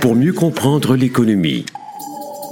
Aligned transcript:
Pour 0.00 0.16
mieux 0.16 0.32
comprendre 0.32 0.96
l'économie, 0.96 1.64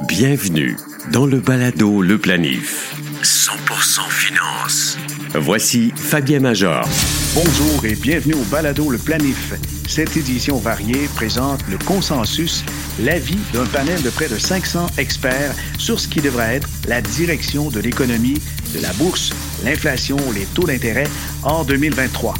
bienvenue 0.08 0.77
dans 1.13 1.27
le 1.27 1.39
balado 1.41 2.01
Le 2.01 2.17
Planif. 2.19 2.95
100% 3.23 4.09
finance. 4.09 4.96
Voici 5.35 5.93
Fabien 5.95 6.40
Major. 6.40 6.88
Bonjour 7.35 7.85
et 7.85 7.95
bienvenue 7.95 8.35
au 8.35 8.45
balado 8.50 8.90
Le 8.90 8.96
Planif. 8.98 9.54
Cette 9.87 10.16
édition 10.16 10.56
variée 10.56 11.08
présente 11.14 11.61
le 11.69 11.77
consensus, 11.79 12.64
l'avis 13.00 13.38
d'un 13.52 13.66
panel 13.66 14.00
de 14.02 14.10
près 14.10 14.28
de 14.28 14.38
500 14.38 14.86
experts 14.96 15.54
sur 15.78 16.00
ce 16.00 16.09
qui 16.09 16.20
devrait 16.20 16.57
être 16.57 16.68
la 16.89 17.02
direction 17.02 17.68
de 17.68 17.80
l'économie, 17.80 18.41
de 18.75 18.80
la 18.80 18.93
bourse, 18.95 19.32
l'inflation, 19.64 20.16
les 20.34 20.46
taux 20.54 20.64
d'intérêt 20.64 21.09
en 21.43 21.64
2023. 21.64 22.34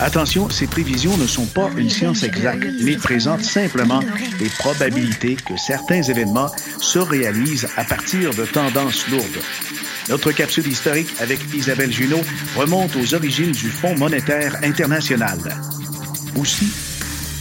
Attention, 0.00 0.48
ces 0.48 0.68
prévisions 0.68 1.16
ne 1.16 1.26
sont 1.26 1.46
pas 1.46 1.70
une 1.76 1.90
science 1.90 2.22
exacte, 2.22 2.64
mais 2.82 2.96
présentent 2.96 3.42
simplement 3.42 4.00
les 4.38 4.48
probabilités 4.48 5.34
que 5.34 5.56
certains 5.56 6.02
événements 6.02 6.50
se 6.80 7.00
réalisent 7.00 7.68
à 7.76 7.82
partir 7.82 8.32
de 8.32 8.44
tendances 8.44 9.08
lourdes. 9.08 9.42
Notre 10.08 10.30
capsule 10.30 10.68
historique 10.68 11.12
avec 11.18 11.40
Isabelle 11.52 11.92
Junot 11.92 12.22
remonte 12.56 12.94
aux 12.94 13.14
origines 13.14 13.50
du 13.50 13.70
Fonds 13.70 13.96
monétaire 13.96 14.56
international. 14.62 15.38
Aussi, 16.36 16.68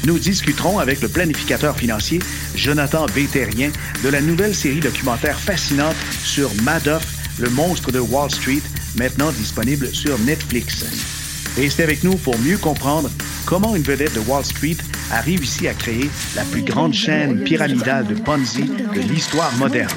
nous 0.05 0.17
discuterons 0.17 0.79
avec 0.79 1.01
le 1.01 1.09
planificateur 1.09 1.77
financier 1.77 2.19
Jonathan 2.55 3.05
Vétérien 3.05 3.71
de 4.03 4.09
la 4.09 4.19
nouvelle 4.19 4.55
série 4.55 4.79
documentaire 4.79 5.39
fascinante 5.39 5.95
sur 6.23 6.49
Madoff, 6.63 7.05
le 7.37 7.51
monstre 7.51 7.91
de 7.91 7.99
Wall 7.99 8.31
Street, 8.31 8.61
maintenant 8.97 9.31
disponible 9.31 9.93
sur 9.93 10.17
Netflix. 10.19 11.16
Restez 11.57 11.81
avec 11.81 12.03
nous 12.03 12.15
pour 12.17 12.37
mieux 12.37 12.59
comprendre 12.59 13.09
comment 13.47 13.75
une 13.75 13.81
vedette 13.81 14.13
de 14.13 14.19
Wall 14.19 14.45
Street 14.45 14.77
a 15.11 15.21
réussi 15.21 15.67
à 15.67 15.73
créer 15.73 16.07
la 16.35 16.43
plus 16.43 16.61
grande 16.61 16.93
chaîne 16.93 17.43
pyramidale 17.43 18.05
de 18.05 18.13
Ponzi 18.13 18.65
de 18.65 18.99
l'histoire 18.99 19.51
moderne. 19.57 19.89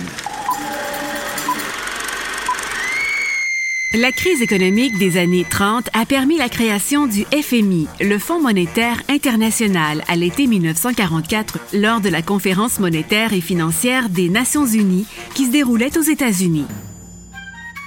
La 3.93 4.11
crise 4.11 4.41
économique 4.41 4.97
des 4.97 5.19
années 5.19 5.45
30 5.45 5.91
a 5.93 6.07
permis 6.07 6.39
la 6.39 6.49
création 6.49 7.07
du 7.07 7.25
FMI, 7.25 7.89
le 8.01 8.19
Fonds 8.19 8.41
monétaire 8.41 9.03
international, 9.11 10.03
à 10.09 10.17
l'été 10.17 10.47
1944 10.47 11.59
lors 11.75 12.01
de 12.01 12.09
la 12.09 12.23
conférence 12.23 12.81
monétaire 12.81 13.34
et 13.34 13.43
financière 13.43 14.09
des 14.09 14.31
Nations 14.31 14.65
unies 14.65 15.06
qui 15.34 15.45
se 15.45 15.51
déroulait 15.51 15.99
aux 15.99 16.03
États-Unis. 16.03 16.67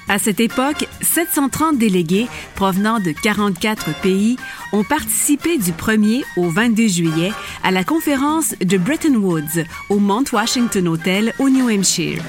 À 0.10 0.20
cette 0.20 0.42
époque, 0.42 0.86
730 1.04 1.78
délégués 1.78 2.28
provenant 2.56 3.00
de 3.00 3.12
44 3.12 3.94
pays 4.02 4.38
ont 4.72 4.84
participé 4.84 5.58
du 5.58 5.72
1er 5.72 6.24
au 6.38 6.50
22 6.50 6.88
juillet 6.88 7.32
à 7.64 7.72
la 7.72 7.84
conférence 7.84 8.56
de 8.60 8.78
Bretton 8.78 9.16
Woods 9.16 9.64
au 9.90 10.00
Mount 10.00 10.26
Washington 10.32 10.88
Hotel 10.88 11.34
au 11.40 11.50
New 11.50 11.70
Hampshire. 11.70 12.22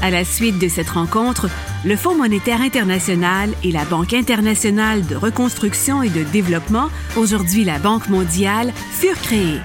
À 0.00 0.10
la 0.10 0.24
suite 0.24 0.58
de 0.58 0.68
cette 0.68 0.90
rencontre, 0.90 1.48
le 1.84 1.96
Fonds 1.96 2.14
monétaire 2.14 2.60
international 2.60 3.50
et 3.64 3.72
la 3.72 3.84
Banque 3.84 4.14
internationale 4.14 5.04
de 5.06 5.16
reconstruction 5.16 6.02
et 6.02 6.08
de 6.08 6.22
développement, 6.22 6.88
aujourd'hui 7.16 7.64
la 7.64 7.78
Banque 7.78 8.08
mondiale, 8.08 8.72
furent 8.92 9.20
créés. 9.20 9.60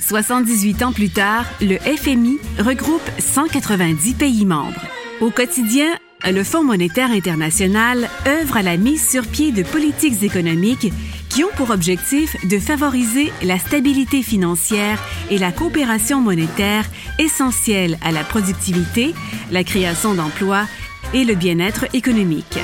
78 0.00 0.82
ans 0.82 0.92
plus 0.92 1.08
tard, 1.08 1.46
le 1.60 1.78
FMI 1.78 2.38
regroupe 2.58 3.08
190 3.18 4.14
pays 4.14 4.44
membres. 4.44 4.82
Au 5.20 5.30
quotidien, 5.30 5.86
le 6.32 6.44
Fonds 6.44 6.64
monétaire 6.64 7.10
international 7.10 8.08
œuvre 8.26 8.56
à 8.56 8.62
la 8.62 8.76
mise 8.76 9.06
sur 9.06 9.26
pied 9.26 9.52
de 9.52 9.62
politiques 9.62 10.22
économiques 10.22 10.92
qui 11.28 11.44
ont 11.44 11.50
pour 11.56 11.70
objectif 11.70 12.36
de 12.46 12.58
favoriser 12.58 13.32
la 13.42 13.58
stabilité 13.58 14.22
financière 14.22 15.02
et 15.30 15.38
la 15.38 15.52
coopération 15.52 16.20
monétaire 16.20 16.86
essentielle 17.18 17.98
à 18.02 18.12
la 18.12 18.24
productivité, 18.24 19.14
la 19.50 19.64
création 19.64 20.14
d'emplois 20.14 20.66
et 21.12 21.24
le 21.24 21.34
bien-être 21.34 21.86
économique. 21.92 22.58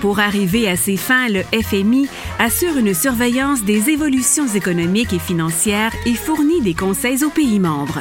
Pour 0.00 0.18
arriver 0.18 0.68
à 0.68 0.76
ces 0.76 0.96
fins, 0.96 1.28
le 1.28 1.42
FMI 1.62 2.08
assure 2.38 2.78
une 2.78 2.94
surveillance 2.94 3.62
des 3.64 3.90
évolutions 3.90 4.48
économiques 4.48 5.12
et 5.12 5.18
financières 5.18 5.92
et 6.06 6.14
fournit 6.14 6.62
des 6.62 6.74
conseils 6.74 7.22
aux 7.22 7.30
pays 7.30 7.60
membres. 7.60 8.00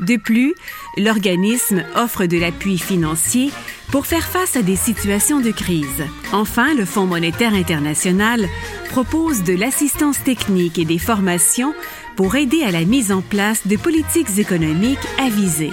De 0.00 0.16
plus, 0.16 0.54
l'organisme 0.96 1.84
offre 1.96 2.26
de 2.26 2.38
l'appui 2.38 2.78
financier 2.78 3.50
pour 3.90 4.06
faire 4.06 4.26
face 4.26 4.56
à 4.56 4.62
des 4.62 4.76
situations 4.76 5.40
de 5.40 5.50
crise. 5.50 6.04
Enfin, 6.32 6.74
le 6.74 6.84
Fonds 6.84 7.06
monétaire 7.06 7.54
international 7.54 8.48
propose 8.90 9.42
de 9.42 9.54
l'assistance 9.54 10.22
technique 10.22 10.78
et 10.78 10.84
des 10.84 10.98
formations 10.98 11.74
pour 12.16 12.36
aider 12.36 12.62
à 12.62 12.70
la 12.70 12.84
mise 12.84 13.12
en 13.12 13.22
place 13.22 13.66
de 13.66 13.76
politiques 13.76 14.38
économiques 14.38 14.98
avisées. 15.18 15.72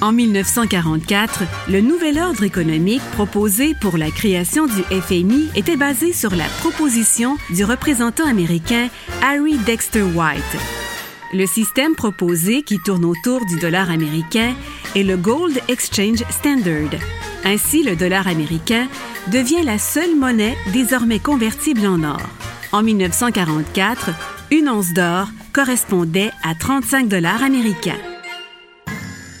En 0.00 0.12
1944, 0.12 1.44
le 1.70 1.80
nouvel 1.80 2.18
ordre 2.18 2.42
économique 2.42 3.02
proposé 3.12 3.74
pour 3.80 3.96
la 3.96 4.10
création 4.10 4.66
du 4.66 4.82
FMI 4.82 5.48
était 5.54 5.76
basé 5.76 6.12
sur 6.12 6.34
la 6.34 6.46
proposition 6.60 7.38
du 7.50 7.64
représentant 7.64 8.26
américain 8.26 8.88
Harry 9.22 9.56
Dexter 9.58 10.02
White 10.02 10.58
le 11.32 11.46
système 11.46 11.94
proposé 11.94 12.62
qui 12.62 12.78
tourne 12.78 13.04
autour 13.04 13.44
du 13.46 13.58
dollar 13.58 13.90
américain 13.90 14.54
est 14.94 15.02
le 15.02 15.16
Gold 15.16 15.60
Exchange 15.68 16.24
Standard. 16.30 17.00
Ainsi, 17.44 17.82
le 17.82 17.96
dollar 17.96 18.28
américain 18.28 18.88
devient 19.30 19.62
la 19.64 19.78
seule 19.78 20.16
monnaie 20.16 20.56
désormais 20.72 21.18
convertible 21.18 21.86
en 21.86 22.02
or. 22.02 22.22
En 22.72 22.82
1944, 22.82 24.10
une 24.50 24.68
once 24.68 24.92
d'or 24.94 25.28
correspondait 25.52 26.30
à 26.42 26.54
35 26.54 27.08
dollars 27.08 27.42
américains. 27.42 27.98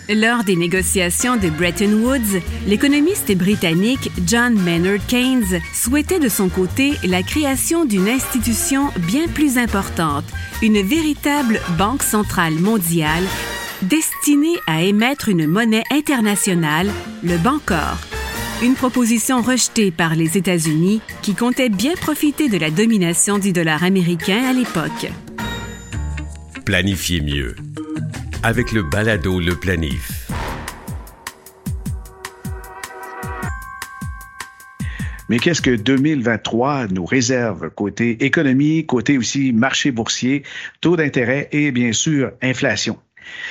Lors 0.08 0.44
des 0.44 0.56
négociations 0.56 1.36
de 1.36 1.48
Bretton 1.48 1.92
Woods, 2.02 2.40
l'économiste 2.66 3.34
britannique 3.36 4.10
John 4.26 4.54
Maynard 4.60 5.06
Keynes 5.06 5.60
souhaitait 5.72 6.18
de 6.18 6.28
son 6.28 6.48
côté 6.48 6.94
la 7.04 7.22
création 7.22 7.84
d'une 7.84 8.08
institution 8.08 8.88
bien 8.98 9.28
plus 9.28 9.58
importante, 9.58 10.24
une 10.60 10.82
véritable 10.82 11.60
banque 11.78 12.02
centrale 12.02 12.54
mondiale 12.54 13.24
destinée 13.82 14.56
à 14.66 14.82
émettre 14.82 15.28
une 15.28 15.46
monnaie 15.46 15.82
internationale, 15.90 16.90
le 17.22 17.36
Bancor. 17.38 17.98
Une 18.62 18.74
proposition 18.74 19.42
rejetée 19.42 19.90
par 19.90 20.14
les 20.14 20.38
États-Unis 20.38 21.00
qui 21.22 21.34
comptaient 21.34 21.68
bien 21.68 21.94
profiter 21.94 22.48
de 22.48 22.58
la 22.58 22.70
domination 22.70 23.38
du 23.38 23.52
dollar 23.52 23.82
américain 23.82 24.44
à 24.48 24.52
l'époque. 24.52 25.10
Planifiez 26.64 27.20
mieux 27.20 27.56
avec 28.44 28.72
le 28.72 28.82
balado 28.82 29.40
Le 29.40 29.56
Planif. 29.56 30.28
Mais 35.28 35.38
qu'est-ce 35.38 35.62
que 35.62 35.74
2023 35.74 36.88
nous 36.88 37.06
réserve 37.06 37.70
côté 37.70 38.24
économie, 38.24 38.84
côté 38.84 39.16
aussi 39.16 39.52
marché 39.52 39.90
boursier, 39.90 40.42
taux 40.80 40.96
d'intérêt 40.96 41.48
et 41.52 41.72
bien 41.72 41.92
sûr 41.92 42.32
inflation? 42.42 42.98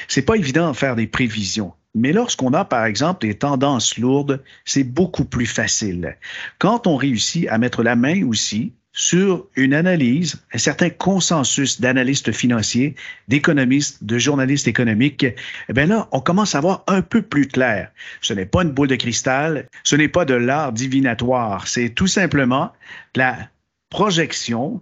C'est 0.08 0.22
pas 0.22 0.36
évident 0.36 0.72
de 0.72 0.76
faire 0.76 0.96
des 0.96 1.08
prévisions. 1.08 1.74
Mais 1.94 2.14
lorsqu'on 2.14 2.54
a, 2.54 2.64
par 2.64 2.86
exemple, 2.86 3.28
des 3.28 3.36
tendances 3.36 3.98
lourdes, 3.98 4.42
c'est 4.66 4.84
beaucoup 4.84 5.26
plus 5.26 5.46
facile. 5.46 6.18
Quand 6.58 6.88
on 6.88 6.96
réussit 6.96 7.48
à 7.50 7.58
mettre 7.58 7.84
la 7.84 7.96
main 7.96 8.26
aussi 8.26 8.74
sur 8.94 9.48
une 9.56 9.74
analyse, 9.74 10.44
un 10.54 10.58
certain 10.58 10.90
consensus 10.90 11.80
d'analystes 11.80 12.32
financiers, 12.32 12.96
d'économistes, 13.28 14.04
de 14.04 14.18
journalistes 14.18 14.68
économiques, 14.68 15.26
eh 15.70 15.74
bien 15.74 15.86
là, 15.86 16.10
on 16.12 16.20
commence 16.20 16.56
à 16.56 16.62
voir 16.62 16.84
un 16.88 17.02
peu 17.02 17.22
plus 17.22 17.48
clair. 17.48 17.92
Ce 18.22 18.34
n'est 18.34 18.46
pas 18.46 18.64
une 18.64 18.72
boule 18.72 18.90
de 18.90 18.96
cristal, 18.96 19.68
ce 19.84 19.96
n'est 19.96 20.10
pas 20.10 20.26
de 20.26 20.34
l'art 20.34 20.74
divinatoire, 20.74 21.68
c'est 21.68 21.90
tout 21.90 22.08
simplement 22.08 22.74
la 23.16 23.38
projection 23.90 24.82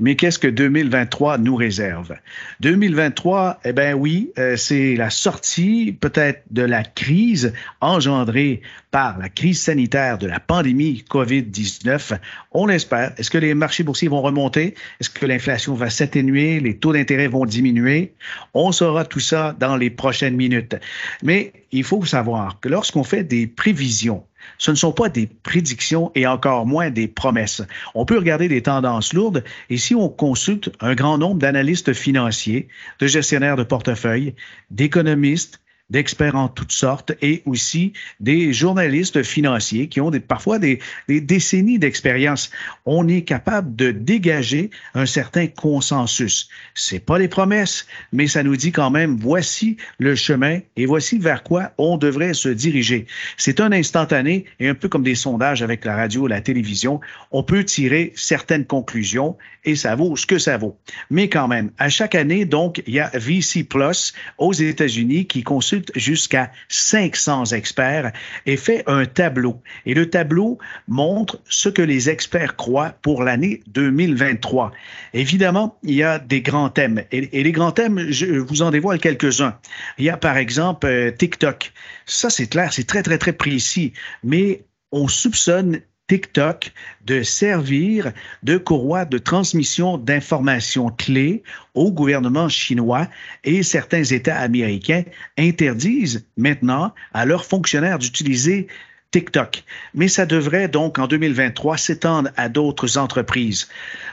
mais 0.00 0.16
qu'est-ce 0.16 0.38
que 0.38 0.48
2023 0.48 1.38
nous 1.38 1.54
réserve? 1.54 2.16
2023, 2.60 3.60
eh 3.64 3.72
bien 3.72 3.94
oui, 3.94 4.32
euh, 4.38 4.56
c'est 4.56 4.96
la 4.96 5.10
sortie 5.10 5.96
peut-être 6.00 6.42
de 6.50 6.62
la 6.62 6.82
crise 6.82 7.52
engendrée 7.82 8.62
par 8.90 9.18
la 9.18 9.28
crise 9.28 9.60
sanitaire 9.60 10.18
de 10.18 10.26
la 10.26 10.40
pandémie 10.40 11.04
COVID-19. 11.08 12.18
On 12.52 12.66
l'espère. 12.66 13.12
Est-ce 13.18 13.30
que 13.30 13.38
les 13.38 13.54
marchés 13.54 13.82
boursiers 13.82 14.08
vont 14.08 14.22
remonter? 14.22 14.74
Est-ce 15.00 15.10
que 15.10 15.26
l'inflation 15.26 15.74
va 15.74 15.90
s'atténuer? 15.90 16.60
Les 16.60 16.76
taux 16.76 16.92
d'intérêt 16.92 17.28
vont 17.28 17.44
diminuer? 17.44 18.14
On 18.54 18.72
saura 18.72 19.04
tout 19.04 19.20
ça 19.20 19.54
dans 19.60 19.76
les 19.76 19.90
prochaines 19.90 20.34
minutes. 20.34 20.76
Mais 21.22 21.52
il 21.72 21.84
faut 21.84 22.04
savoir 22.04 22.58
que 22.60 22.68
lorsqu'on 22.68 23.04
fait 23.04 23.22
des 23.22 23.46
prévisions, 23.46 24.24
ce 24.58 24.70
ne 24.70 24.76
sont 24.76 24.92
pas 24.92 25.08
des 25.08 25.26
prédictions 25.26 26.10
et 26.14 26.26
encore 26.26 26.66
moins 26.66 26.90
des 26.90 27.08
promesses. 27.08 27.62
On 27.94 28.04
peut 28.04 28.18
regarder 28.18 28.48
des 28.48 28.62
tendances 28.62 29.12
lourdes 29.12 29.44
et 29.68 29.76
si 29.76 29.94
on 29.94 30.08
consulte 30.08 30.70
un 30.80 30.94
grand 30.94 31.18
nombre 31.18 31.40
d'analystes 31.40 31.92
financiers, 31.92 32.68
de 32.98 33.06
gestionnaires 33.06 33.56
de 33.56 33.64
portefeuille, 33.64 34.34
d'économistes, 34.70 35.60
d'experts 35.90 36.36
en 36.36 36.48
toutes 36.48 36.72
sortes 36.72 37.12
et 37.20 37.42
aussi 37.46 37.92
des 38.20 38.52
journalistes 38.52 39.22
financiers 39.22 39.88
qui 39.88 40.00
ont 40.00 40.10
des, 40.10 40.20
parfois 40.20 40.58
des, 40.58 40.78
des 41.08 41.20
décennies 41.20 41.78
d'expérience. 41.78 42.50
On 42.86 43.08
est 43.08 43.22
capable 43.22 43.74
de 43.76 43.90
dégager 43.90 44.70
un 44.94 45.06
certain 45.06 45.46
consensus. 45.46 46.48
C'est 46.74 47.04
pas 47.04 47.18
les 47.18 47.28
promesses, 47.28 47.86
mais 48.12 48.26
ça 48.26 48.42
nous 48.42 48.56
dit 48.56 48.72
quand 48.72 48.90
même 48.90 49.16
voici 49.16 49.76
le 49.98 50.14
chemin 50.14 50.60
et 50.76 50.86
voici 50.86 51.18
vers 51.18 51.42
quoi 51.42 51.72
on 51.78 51.96
devrait 51.96 52.34
se 52.34 52.48
diriger. 52.48 53.06
C'est 53.36 53.60
un 53.60 53.72
instantané 53.72 54.44
et 54.58 54.68
un 54.68 54.74
peu 54.74 54.88
comme 54.88 55.02
des 55.02 55.14
sondages 55.14 55.62
avec 55.62 55.84
la 55.84 55.96
radio, 55.96 56.26
la 56.26 56.40
télévision, 56.40 57.00
on 57.30 57.42
peut 57.42 57.64
tirer 57.64 58.12
certaines 58.16 58.64
conclusions 58.64 59.36
et 59.64 59.76
ça 59.76 59.94
vaut 59.94 60.16
ce 60.16 60.26
que 60.26 60.38
ça 60.38 60.56
vaut. 60.56 60.78
Mais 61.10 61.28
quand 61.28 61.48
même, 61.48 61.70
à 61.78 61.88
chaque 61.88 62.14
année, 62.14 62.44
donc, 62.44 62.82
il 62.86 62.94
y 62.94 63.00
a 63.00 63.10
VC 63.14 63.64
Plus 63.64 64.14
aux 64.38 64.52
États-Unis 64.52 65.26
qui 65.26 65.42
consulte 65.42 65.79
jusqu'à 65.96 66.50
500 66.68 67.46
experts 67.46 68.12
et 68.46 68.56
fait 68.56 68.82
un 68.86 69.04
tableau. 69.06 69.62
Et 69.86 69.94
le 69.94 70.08
tableau 70.08 70.58
montre 70.88 71.40
ce 71.48 71.68
que 71.68 71.82
les 71.82 72.10
experts 72.10 72.56
croient 72.56 72.94
pour 73.02 73.22
l'année 73.22 73.62
2023. 73.68 74.72
Évidemment, 75.14 75.78
il 75.82 75.94
y 75.94 76.02
a 76.02 76.18
des 76.18 76.42
grands 76.42 76.70
thèmes. 76.70 77.02
Et, 77.12 77.42
les 77.42 77.52
grands 77.52 77.72
thèmes, 77.72 78.10
je 78.10 78.26
vous 78.26 78.62
en 78.62 78.70
dévoile 78.70 78.98
quelques-uns. 78.98 79.58
Il 79.98 80.04
y 80.04 80.10
a 80.10 80.16
par 80.16 80.36
exemple 80.36 80.86
euh, 80.86 81.10
TikTok. 81.10 81.72
Ça, 82.06 82.30
c'est 82.30 82.46
clair, 82.46 82.72
c'est 82.72 82.86
très, 82.86 83.02
très, 83.02 83.18
très 83.18 83.32
précis. 83.32 83.92
Mais 84.22 84.64
on 84.92 85.08
soupçonne 85.08 85.80
TikTok 86.10 86.72
de 87.06 87.22
servir 87.22 88.10
de 88.42 88.56
courroie 88.58 89.04
de 89.04 89.16
transmission 89.16 89.96
d'informations 89.96 90.90
clés 90.90 91.44
au 91.74 91.92
gouvernement 91.92 92.48
chinois 92.48 93.06
et 93.44 93.62
certains 93.62 94.02
États 94.02 94.36
américains 94.36 95.04
interdisent 95.38 96.26
maintenant 96.36 96.92
à 97.14 97.26
leurs 97.26 97.44
fonctionnaires 97.44 98.00
d'utiliser 98.00 98.66
TikTok. 99.12 99.62
Mais 99.94 100.08
ça 100.08 100.26
devrait 100.26 100.66
donc 100.66 100.98
en 100.98 101.06
2023 101.06 101.76
s'étendre 101.76 102.30
à 102.36 102.48
d'autres 102.48 102.98
entreprises. 102.98 103.68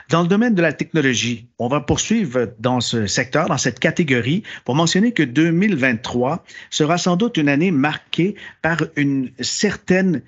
Dans 0.08 0.22
le 0.22 0.28
domaine 0.28 0.54
de 0.54 0.62
la 0.62 0.72
technologie, 0.72 1.46
on 1.58 1.66
va 1.66 1.80
poursuivre 1.80 2.52
dans 2.60 2.80
ce 2.80 3.08
secteur, 3.08 3.48
dans 3.48 3.58
cette 3.58 3.80
catégorie, 3.80 4.44
pour 4.64 4.76
mentionner 4.76 5.10
que 5.10 5.24
2023 5.24 6.44
sera 6.70 6.96
sans 6.96 7.16
doute 7.16 7.38
une 7.38 7.48
année 7.48 7.72
marquée 7.72 8.36
par 8.62 8.84
une 8.94 9.32
certaine 9.40 10.22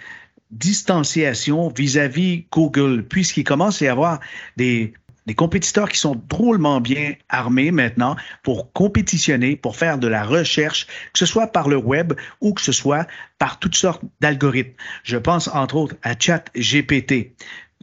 distanciation 0.50 1.68
vis-à-vis 1.68 2.46
Google, 2.50 3.04
puisqu'il 3.08 3.44
commence 3.44 3.82
à 3.82 3.84
y 3.86 3.88
avoir 3.88 4.20
des, 4.56 4.92
des 5.26 5.34
compétiteurs 5.34 5.88
qui 5.88 5.98
sont 5.98 6.20
drôlement 6.28 6.80
bien 6.80 7.14
armés 7.28 7.70
maintenant 7.70 8.16
pour 8.42 8.72
compétitionner, 8.72 9.56
pour 9.56 9.76
faire 9.76 9.98
de 9.98 10.08
la 10.08 10.24
recherche, 10.24 10.86
que 11.12 11.18
ce 11.18 11.26
soit 11.26 11.48
par 11.48 11.68
le 11.68 11.76
web 11.76 12.14
ou 12.40 12.52
que 12.52 12.60
ce 12.60 12.72
soit 12.72 13.06
par 13.38 13.58
toutes 13.58 13.76
sortes 13.76 14.02
d'algorithmes. 14.20 14.72
Je 15.04 15.16
pense 15.16 15.48
entre 15.48 15.76
autres 15.76 15.96
à 16.02 16.14
ChatGPT. 16.18 17.32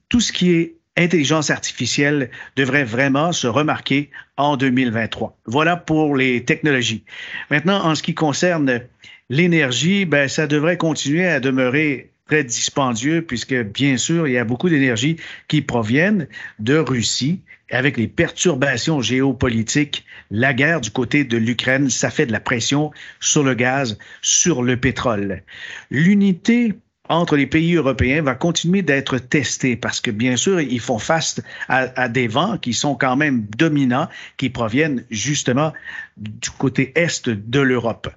Tout 0.09 0.19
ce 0.19 0.31
qui 0.31 0.51
est 0.51 0.75
intelligence 0.97 1.51
artificielle 1.51 2.31
devrait 2.55 2.83
vraiment 2.83 3.31
se 3.31 3.47
remarquer 3.47 4.09
en 4.35 4.57
2023. 4.57 5.37
Voilà 5.45 5.77
pour 5.77 6.15
les 6.15 6.43
technologies. 6.43 7.03
Maintenant, 7.51 7.85
en 7.85 7.95
ce 7.95 8.01
qui 8.01 8.15
concerne 8.15 8.81
l'énergie, 9.29 10.05
ben, 10.05 10.27
ça 10.27 10.47
devrait 10.47 10.77
continuer 10.77 11.27
à 11.27 11.39
demeurer 11.39 12.11
très 12.27 12.43
dispendieux 12.43 13.21
puisque, 13.21 13.55
bien 13.55 13.97
sûr, 13.97 14.27
il 14.27 14.33
y 14.33 14.37
a 14.37 14.43
beaucoup 14.43 14.69
d'énergie 14.69 15.17
qui 15.47 15.61
proviennent 15.61 16.27
de 16.59 16.77
Russie. 16.77 17.41
Avec 17.69 17.97
les 17.97 18.07
perturbations 18.07 19.01
géopolitiques, 19.01 20.05
la 20.31 20.53
guerre 20.53 20.79
du 20.79 20.89
côté 20.89 21.25
de 21.25 21.35
l'Ukraine, 21.35 21.89
ça 21.89 22.09
fait 22.09 22.25
de 22.25 22.31
la 22.31 22.39
pression 22.39 22.91
sur 23.19 23.43
le 23.43 23.55
gaz, 23.55 23.97
sur 24.21 24.63
le 24.63 24.77
pétrole. 24.77 25.43
L'unité 25.91 26.75
entre 27.09 27.35
les 27.35 27.47
pays 27.47 27.75
européens 27.75 28.21
va 28.21 28.35
continuer 28.35 28.81
d'être 28.81 29.17
testée 29.17 29.75
parce 29.75 30.01
que, 30.01 30.11
bien 30.11 30.35
sûr, 30.35 30.61
ils 30.61 30.79
font 30.79 30.99
face 30.99 31.41
à, 31.67 31.87
à, 32.01 32.09
des 32.09 32.27
vents 32.27 32.57
qui 32.57 32.73
sont 32.73 32.95
quand 32.95 33.15
même 33.15 33.45
dominants, 33.57 34.07
qui 34.37 34.49
proviennent 34.49 35.03
justement 35.09 35.73
du 36.17 36.49
côté 36.51 36.91
est 36.95 37.29
de 37.29 37.59
l'Europe. 37.59 38.09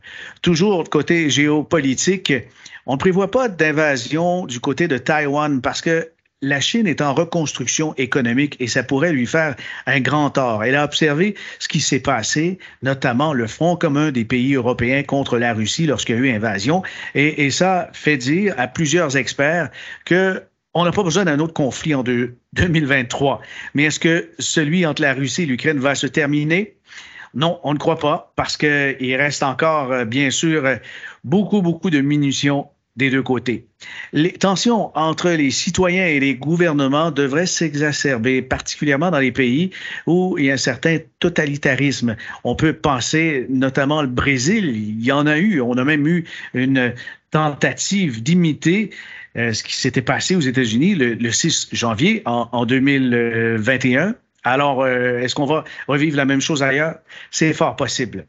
Toujours 0.43 0.89
côté 0.89 1.31
géopolitique, 1.31 2.33
on 2.91 2.95
ne 2.95 2.99
prévoit 2.99 3.31
pas 3.31 3.49
d'invasion 3.49 4.47
du 4.47 4.59
côté 4.59 4.89
de 4.89 4.99
Taïwan 4.99 5.61
parce 5.61 5.81
que 5.81 6.11
la 6.43 6.59
Chine 6.59 6.89
est 6.89 7.01
en 7.01 7.15
reconstruction 7.15 7.95
économique 7.99 8.57
et 8.59 8.67
ça 8.67 8.83
pourrait 8.83 9.13
lui 9.13 9.29
faire 9.29 9.55
un 9.87 10.01
grand 10.01 10.31
tort. 10.31 10.65
Elle 10.65 10.75
a 10.75 10.83
observé 10.83 11.37
ce 11.61 11.69
qui 11.69 11.79
s'est 11.79 12.01
passé, 12.01 12.59
notamment 12.83 13.33
le 13.33 13.47
Front 13.47 13.77
commun 13.77 14.11
des 14.11 14.25
pays 14.25 14.55
européens 14.55 15.05
contre 15.05 15.39
la 15.39 15.55
Russie 15.55 15.87
lorsqu'il 15.87 16.17
y 16.17 16.19
a 16.19 16.21
eu 16.23 16.35
invasion. 16.35 16.83
Et, 17.15 17.53
ça 17.53 17.91
fait 17.93 18.17
dire 18.17 18.57
à 18.59 18.67
plusieurs 18.67 19.17
experts 19.17 19.71
que 20.05 20.43
on 20.75 20.85
n'a 20.85 20.91
pas 20.91 21.05
besoin 21.05 21.25
d'un 21.25 21.39
autre 21.39 21.55
conflit 21.55 21.95
en 21.95 22.03
2023. 22.03 23.41
Mais 23.75 23.85
est-ce 23.85 24.01
que 24.01 24.31
celui 24.41 24.85
entre 24.85 25.03
la 25.03 25.15
Russie 25.15 25.45
et 25.45 25.47
l'Ukraine 25.47 25.79
va 25.79 25.95
se 25.95 26.09
terminer? 26.09 26.77
Non, 27.35 27.61
on 27.63 27.73
ne 27.73 27.79
croit 27.79 28.01
pas, 28.01 28.33
parce 28.35 28.57
qu'il 28.57 29.15
reste 29.15 29.45
encore, 29.45 29.93
euh, 29.93 30.05
bien 30.05 30.31
sûr, 30.31 30.65
beaucoup, 31.23 31.63
beaucoup 31.63 31.91
de 31.91 32.01
munitions 32.01 32.67
des 32.97 33.11
deux 33.11 33.23
côtés. 33.23 33.67
Les 34.13 34.33
tensions 34.33 34.97
entre 34.97 35.31
les 35.31 35.51
citoyens 35.51 36.07
et 36.07 36.21
les 36.21 36.35
gouvernements 36.35 37.11
devraient 37.11 37.47
s'exacerber, 37.47 38.43
particulièrement 38.43 39.11
dans 39.11 39.19
les 39.19 39.33
pays 39.33 39.71
où 40.07 40.37
il 40.39 40.47
y 40.47 40.51
a 40.51 40.55
un 40.55 40.59
certain 40.59 40.99
totalitarisme. 41.19 42.17
On 42.45 42.55
peut 42.55 42.73
penser 42.73 43.47
notamment 43.49 44.03
le 44.03 44.09
Brésil, 44.09 44.75
il 44.77 45.05
y 45.05 45.13
en 45.13 45.27
a 45.27 45.39
eu, 45.39 45.61
on 45.61 45.75
a 45.75 45.85
même 45.85 46.07
eu 46.07 46.25
une 46.53 46.95
tentative 47.31 48.23
d'imiter 48.23 48.91
euh, 49.37 49.53
ce 49.53 49.63
qui 49.63 49.77
s'était 49.77 50.03
passé 50.03 50.35
aux 50.35 50.41
États-Unis 50.41 50.97
le, 50.97 51.31
6 51.31 51.69
janvier 51.73 52.23
en, 52.27 52.49
en 52.51 52.67
2021 52.67 54.17
alors, 54.45 54.83
euh, 54.83 55.19
est-ce 55.19 55.35
qu'on 55.35 55.45
va 55.45 55.65
revivre 55.87 56.17
la 56.17 56.25
même 56.25 56.41
chose 56.41 56.63
ailleurs? 56.63 56.97
C'est 57.31 57.53
fort 57.53 57.77
possible. 57.77 58.27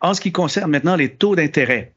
En 0.00 0.14
ce 0.14 0.20
qui 0.20 0.32
concerne 0.32 0.70
maintenant 0.70 0.96
les 0.96 1.10
taux 1.10 1.36
d'intérêt, 1.36 1.92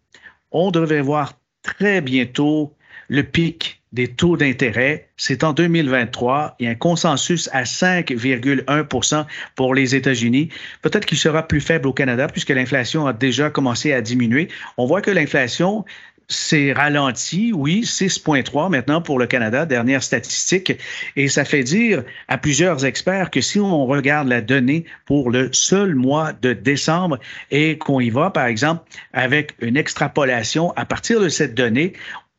on 0.52 0.72
devrait 0.72 1.02
voir 1.02 1.34
très 1.66 2.02
bientôt 2.02 2.74
le 3.08 3.24
pic 3.24 3.82
des 3.92 4.10
taux 4.10 4.36
d'intérêt. 4.36 5.08
C'est 5.16 5.44
en 5.44 5.54
2023. 5.54 6.58
Il 6.60 6.66
y 6.66 6.68
a 6.68 6.72
un 6.72 6.76
consensus 6.76 7.50
à 7.54 7.64
5,1% 7.64 9.26
pour 9.56 9.74
les 9.74 9.96
États-Unis. 9.96 10.50
Peut-être 10.82 11.06
qu'il 11.06 11.18
sera 11.18 11.48
plus 11.48 11.62
faible 11.62 11.88
au 11.88 11.94
Canada 11.94 12.28
puisque 12.28 12.50
l'inflation 12.50 13.08
a 13.08 13.14
déjà 13.14 13.50
commencé 13.50 13.94
à 13.94 14.02
diminuer. 14.02 14.50
On 14.78 14.86
voit 14.86 15.02
que 15.02 15.12
l'inflation 15.12 15.86
c'est 16.28 16.74
ralenti, 16.74 17.52
oui, 17.54 17.82
6,3 17.82 18.70
maintenant 18.70 19.02
pour 19.02 19.20
le 19.20 19.28
Canada, 19.28 19.66
dernière 19.66 20.04
statistique, 20.04 20.74
et 21.16 21.28
ça 21.28 21.46
fait 21.46 21.64
dire 21.64 22.04
à 22.28 22.38
plusieurs 22.38 22.86
experts 22.86 23.30
que 23.30 23.42
si 23.42 23.60
on 23.60 23.86
regarde 23.86 24.28
la 24.28 24.42
donnée 24.42 24.86
pour 25.06 25.30
le 25.30 25.50
seul 25.54 25.96
mois 25.96 26.34
de 26.34 26.54
décembre 26.54 27.20
et 27.52 27.78
qu'on 27.78 28.00
y 28.00 28.10
va, 28.10 28.30
par 28.30 28.46
exemple, 28.46 28.84
avec 29.14 29.56
une 29.60 29.78
extrapolation 29.78 30.72
à 30.76 30.86
partir 30.86 31.20
de 31.20 31.30
cette 31.30 31.54
donnée, 31.54 31.94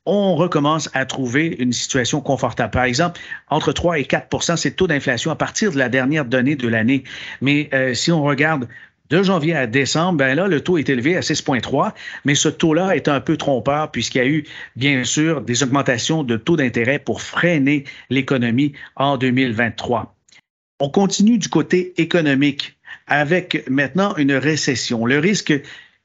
on 0.06 0.36
recommence 0.36 0.88
à 0.94 1.04
trouver 1.04 1.56
une 1.58 1.72
situation 1.72 2.20
confortable. 2.20 2.70
Par 2.70 2.84
exemple, 2.84 3.20
entre 3.50 3.72
3 3.72 3.98
et 3.98 4.04
4% 4.04 4.56
c'est 4.56 4.70
le 4.70 4.76
taux 4.76 4.86
d'inflation 4.86 5.32
à 5.32 5.36
partir 5.36 5.72
de 5.72 5.78
la 5.78 5.88
dernière 5.88 6.24
donnée 6.24 6.54
de 6.54 6.68
l'année. 6.68 7.02
Mais 7.40 7.68
euh, 7.74 7.92
si 7.92 8.12
on 8.12 8.22
regarde 8.22 8.68
de 9.10 9.22
janvier 9.22 9.54
à 9.54 9.66
décembre, 9.66 10.18
ben 10.18 10.34
là, 10.34 10.48
le 10.48 10.60
taux 10.60 10.78
est 10.78 10.88
élevé 10.88 11.16
à 11.16 11.20
6,3, 11.20 11.92
mais 12.24 12.34
ce 12.34 12.48
taux-là 12.48 12.96
est 12.96 13.08
un 13.08 13.20
peu 13.20 13.36
trompeur 13.36 13.90
puisqu'il 13.90 14.18
y 14.18 14.20
a 14.20 14.26
eu, 14.26 14.44
bien 14.76 15.04
sûr, 15.04 15.40
des 15.40 15.62
augmentations 15.62 16.22
de 16.22 16.36
taux 16.36 16.56
d'intérêt 16.56 16.98
pour 16.98 17.22
freiner 17.22 17.84
l'économie 18.10 18.72
en 18.96 19.16
2023. 19.16 20.14
On 20.80 20.90
continue 20.90 21.38
du 21.38 21.48
côté 21.48 21.94
économique 22.00 22.76
avec 23.06 23.68
maintenant 23.70 24.14
une 24.16 24.32
récession. 24.32 25.06
Le 25.06 25.18
risque 25.18 25.54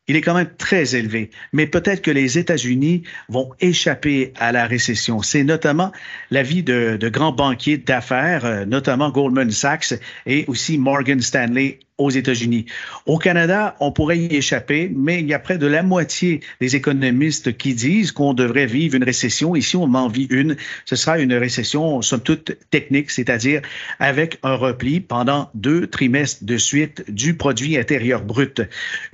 il 0.07 0.17
est 0.17 0.21
quand 0.21 0.33
même 0.33 0.51
très 0.57 0.95
élevé. 0.95 1.29
Mais 1.53 1.67
peut-être 1.67 2.01
que 2.01 2.11
les 2.11 2.37
États-Unis 2.37 3.03
vont 3.29 3.51
échapper 3.59 4.33
à 4.37 4.51
la 4.51 4.65
récession. 4.65 5.21
C'est 5.21 5.43
notamment 5.43 5.91
l'avis 6.31 6.63
de, 6.63 6.97
de 6.99 7.09
grands 7.09 7.31
banquiers 7.31 7.77
d'affaires, 7.77 8.43
euh, 8.43 8.65
notamment 8.65 9.09
Goldman 9.09 9.51
Sachs 9.51 9.93
et 10.25 10.43
aussi 10.47 10.77
Morgan 10.77 11.21
Stanley 11.21 11.79
aux 11.97 12.09
États-Unis. 12.09 12.65
Au 13.05 13.17
Canada, 13.17 13.75
on 13.79 13.91
pourrait 13.91 14.17
y 14.17 14.35
échapper, 14.35 14.91
mais 14.95 15.19
il 15.19 15.27
y 15.27 15.33
a 15.33 15.39
près 15.39 15.57
de 15.57 15.67
la 15.67 15.83
moitié 15.83 16.41
des 16.59 16.75
économistes 16.75 17.57
qui 17.57 17.73
disent 17.73 18.11
qu'on 18.11 18.33
devrait 18.33 18.65
vivre 18.65 18.95
une 18.95 19.03
récession. 19.03 19.55
Ici, 19.55 19.75
on 19.75 19.93
en 19.93 20.07
vit 20.07 20.27
une. 20.29 20.55
Ce 20.85 20.95
sera 20.95 21.19
une 21.19 21.33
récession, 21.33 22.01
somme 22.01 22.21
toute, 22.21 22.57
technique, 22.69 23.11
c'est-à-dire 23.11 23.61
avec 23.99 24.39
un 24.43 24.55
repli 24.55 24.99
pendant 24.99 25.49
deux 25.53 25.87
trimestres 25.87 26.43
de 26.43 26.57
suite 26.57 27.09
du 27.09 27.35
produit 27.35 27.77
intérieur 27.77 28.23
brut. 28.23 28.61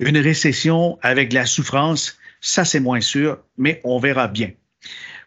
Une 0.00 0.18
récession 0.18 0.98
avec 1.02 1.30
de 1.30 1.34
la 1.34 1.46
souffrance, 1.46 2.18
ça 2.40 2.64
c'est 2.64 2.80
moins 2.80 3.00
sûr, 3.00 3.38
mais 3.56 3.80
on 3.84 3.98
verra 3.98 4.28
bien. 4.28 4.50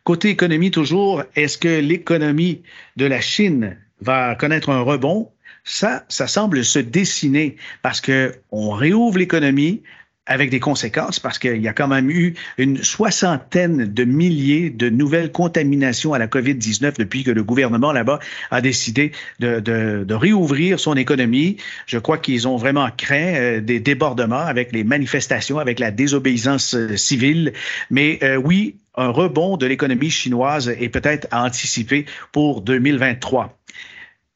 Côté 0.04 0.30
économie 0.30 0.72
toujours, 0.72 1.24
est-ce 1.36 1.58
que 1.58 1.80
l'économie 1.80 2.64
de 2.98 3.06
la 3.06 3.22
Chine 3.22 3.78
va 4.02 4.34
connaître 4.36 4.70
un 4.70 4.82
rebond? 4.82 5.30
Ça, 5.64 6.06
ça 6.10 6.28
semble 6.28 6.64
se 6.66 6.80
dessiner 6.80 7.56
parce 7.82 8.02
que 8.02 8.36
on 8.52 8.72
réouvre 8.72 9.18
l'économie 9.18 9.84
avec 10.28 10.50
des 10.50 10.60
conséquences 10.60 11.20
parce 11.20 11.40
qu'il 11.40 11.62
y 11.62 11.68
a 11.68 11.74
quand 11.74 11.88
même 11.88 12.10
eu 12.10 12.36
une 12.58 12.84
soixantaine 12.84 13.86
de 13.86 14.04
milliers 14.04 14.70
de 14.70 14.90
nouvelles 14.90 15.32
contaminations 15.32 16.14
à 16.14 16.20
la 16.20 16.28
COVID-19 16.28 16.98
depuis 16.98 17.24
que 17.24 17.32
le 17.32 17.44
gouvernement 17.44 17.92
là-bas 17.92 18.20
a 18.52 18.62
décidé 18.62 19.12
de, 19.40 19.60
de, 19.60 20.04
de, 20.08 20.14
réouvrir 20.14 20.80
son 20.80 20.96
économie. 20.96 21.58
Je 21.88 21.98
crois 21.98 22.18
qu'ils 22.18 22.48
ont 22.48 22.56
vraiment 22.56 22.90
craint 22.96 23.34
euh, 23.36 23.62
des 23.62 23.80
débordements 23.80 24.38
avec 24.38 24.72
les 24.72 24.84
manifestations, 24.84 25.58
avec 25.58 25.80
la 25.80 25.92
désobéissance 25.92 26.76
euh, 26.76 26.96
civile. 26.98 27.54
Mais 27.90 28.20
euh, 28.22 28.36
oui, 28.36 28.76
un 28.96 29.10
rebond 29.10 29.58
de 29.58 29.66
l'économie 29.66 30.12
chinoise 30.12 30.70
est 30.70 30.90
peut-être 30.90 31.28
à 31.32 31.44
anticiper 31.44 32.06
pour 32.32 32.62
2023. 32.62 33.58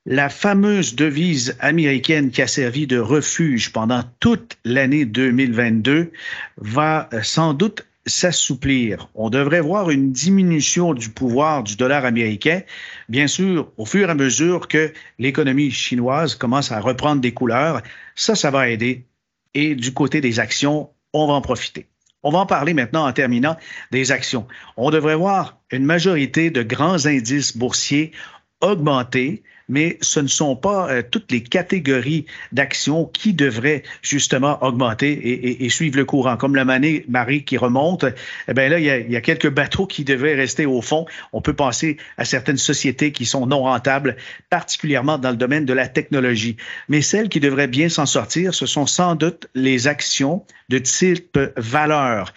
La 0.07 0.29
fameuse 0.29 0.93
devise 0.93 1.57
américaine 1.59 2.29
qui 2.29 2.43
a 2.43 2.47
servi 2.47 2.85
de 2.85 2.99
refuge 2.99 3.71
pendant 3.71 4.03
toute 4.19 4.55
l'année 4.63 5.03
2022 5.03 6.11
va 6.57 7.09
euh, 7.11 7.23
sans 7.23 7.55
doute 7.55 7.87
s'assouplir. 8.05 9.09
On 9.15 9.31
devrait 9.31 9.61
voir 9.61 9.89
une 9.89 10.11
diminution 10.11 10.93
du 10.93 11.09
pouvoir 11.09 11.63
du 11.63 11.75
dollar 11.75 12.05
américain, 12.05 12.61
bien 13.09 13.25
sûr, 13.25 13.71
au 13.77 13.85
fur 13.87 14.07
et 14.07 14.11
à 14.11 14.13
mesure 14.13 14.67
que 14.67 14.93
l'économie 15.17 15.71
chinoise 15.71 16.35
commence 16.35 16.71
à 16.71 16.79
reprendre 16.79 17.19
des 17.19 17.33
couleurs. 17.33 17.81
Ça, 18.13 18.35
ça 18.35 18.51
va 18.51 18.69
aider. 18.69 19.05
Et 19.55 19.73
du 19.73 19.91
côté 19.91 20.21
des 20.21 20.39
actions, 20.39 20.91
on 21.13 21.25
va 21.25 21.33
en 21.33 21.41
profiter. 21.41 21.87
On 22.21 22.29
va 22.29 22.37
en 22.37 22.45
parler 22.45 22.75
maintenant 22.75 23.07
en 23.07 23.11
terminant 23.11 23.57
des 23.89 24.11
actions. 24.11 24.45
On 24.77 24.91
devrait 24.91 25.15
voir 25.15 25.57
une 25.71 25.83
majorité 25.83 26.51
de 26.51 26.61
grands 26.61 27.07
indices 27.07 27.57
boursiers 27.57 28.11
augmenter 28.61 29.43
mais 29.69 29.97
ce 30.01 30.19
ne 30.19 30.27
sont 30.27 30.55
pas 30.55 30.89
euh, 30.89 31.03
toutes 31.09 31.31
les 31.31 31.41
catégories 31.41 32.25
d'actions 32.51 33.05
qui 33.05 33.33
devraient 33.33 33.83
justement 34.01 34.63
augmenter 34.63 35.63
et, 35.63 35.69
suivre 35.69 35.97
le 35.97 36.05
courant. 36.05 36.37
Comme 36.37 36.55
la 36.55 36.65
marée 36.65 37.43
qui 37.43 37.57
remonte, 37.57 38.05
eh 38.47 38.53
bien 38.53 38.69
là, 38.69 38.79
il 38.79 38.85
y, 38.85 38.89
a, 38.89 38.97
il 38.97 39.11
y, 39.11 39.15
a, 39.15 39.21
quelques 39.21 39.49
bateaux 39.49 39.87
qui 39.87 40.03
devraient 40.03 40.35
rester 40.35 40.65
au 40.65 40.81
fond. 40.81 41.05
On 41.33 41.41
peut 41.41 41.53
penser 41.53 41.97
à 42.17 42.25
certaines 42.25 42.57
sociétés 42.57 43.11
qui 43.11 43.25
sont 43.25 43.47
non 43.47 43.63
rentables, 43.63 44.15
particulièrement 44.49 45.17
dans 45.17 45.31
le 45.31 45.37
domaine 45.37 45.65
de 45.65 45.73
la 45.73 45.87
technologie. 45.87 46.57
Mais 46.89 47.01
celles 47.01 47.29
qui 47.29 47.39
devraient 47.39 47.67
bien 47.67 47.89
s'en 47.89 48.05
sortir, 48.05 48.53
ce 48.53 48.65
sont 48.65 48.85
sans 48.85 49.15
doute 49.15 49.47
les 49.55 49.87
actions 49.87 50.45
de 50.69 50.77
type 50.77 51.39
valeur 51.57 52.33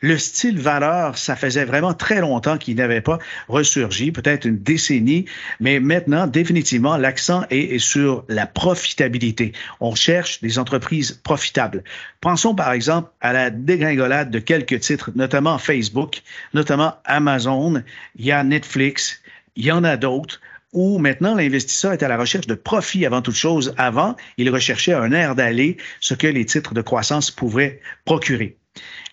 le 0.00 0.16
style 0.18 0.58
valeur, 0.58 1.18
ça 1.18 1.36
faisait 1.36 1.64
vraiment 1.64 1.92
très 1.92 2.20
longtemps 2.20 2.56
qu'il 2.56 2.76
n'avait 2.76 3.02
pas 3.02 3.18
ressurgi, 3.48 4.12
peut-être 4.12 4.46
une 4.46 4.58
décennie, 4.58 5.26
mais 5.60 5.78
maintenant, 5.78 6.26
définitivement, 6.26 6.96
l'accent 6.96 7.44
est 7.50 7.78
sur 7.78 8.24
la 8.28 8.46
profitabilité. 8.46 9.52
On 9.80 9.94
cherche 9.94 10.40
des 10.40 10.58
entreprises 10.58 11.12
profitables. 11.12 11.84
Pensons 12.20 12.54
par 12.54 12.72
exemple 12.72 13.10
à 13.20 13.32
la 13.32 13.50
dégringolade 13.50 14.30
de 14.30 14.38
quelques 14.38 14.80
titres, 14.80 15.10
notamment 15.14 15.58
Facebook, 15.58 16.22
notamment 16.54 16.94
Amazon, 17.04 17.82
il 18.16 18.24
y 18.24 18.32
a 18.32 18.42
Netflix, 18.42 19.20
il 19.56 19.66
y 19.66 19.72
en 19.72 19.84
a 19.84 19.96
d'autres 19.96 20.40
où 20.72 20.98
maintenant 20.98 21.34
l'investisseur 21.34 21.92
est 21.92 22.02
à 22.02 22.08
la 22.08 22.16
recherche 22.16 22.46
de 22.46 22.54
profit 22.54 23.04
avant 23.04 23.22
toute 23.22 23.34
chose. 23.34 23.74
Avant, 23.76 24.16
il 24.36 24.48
recherchait 24.50 24.92
un 24.92 25.10
air 25.12 25.34
d'aller, 25.34 25.76
ce 25.98 26.14
que 26.14 26.28
les 26.28 26.44
titres 26.44 26.74
de 26.74 26.80
croissance 26.80 27.30
pouvaient 27.30 27.80
procurer 28.04 28.56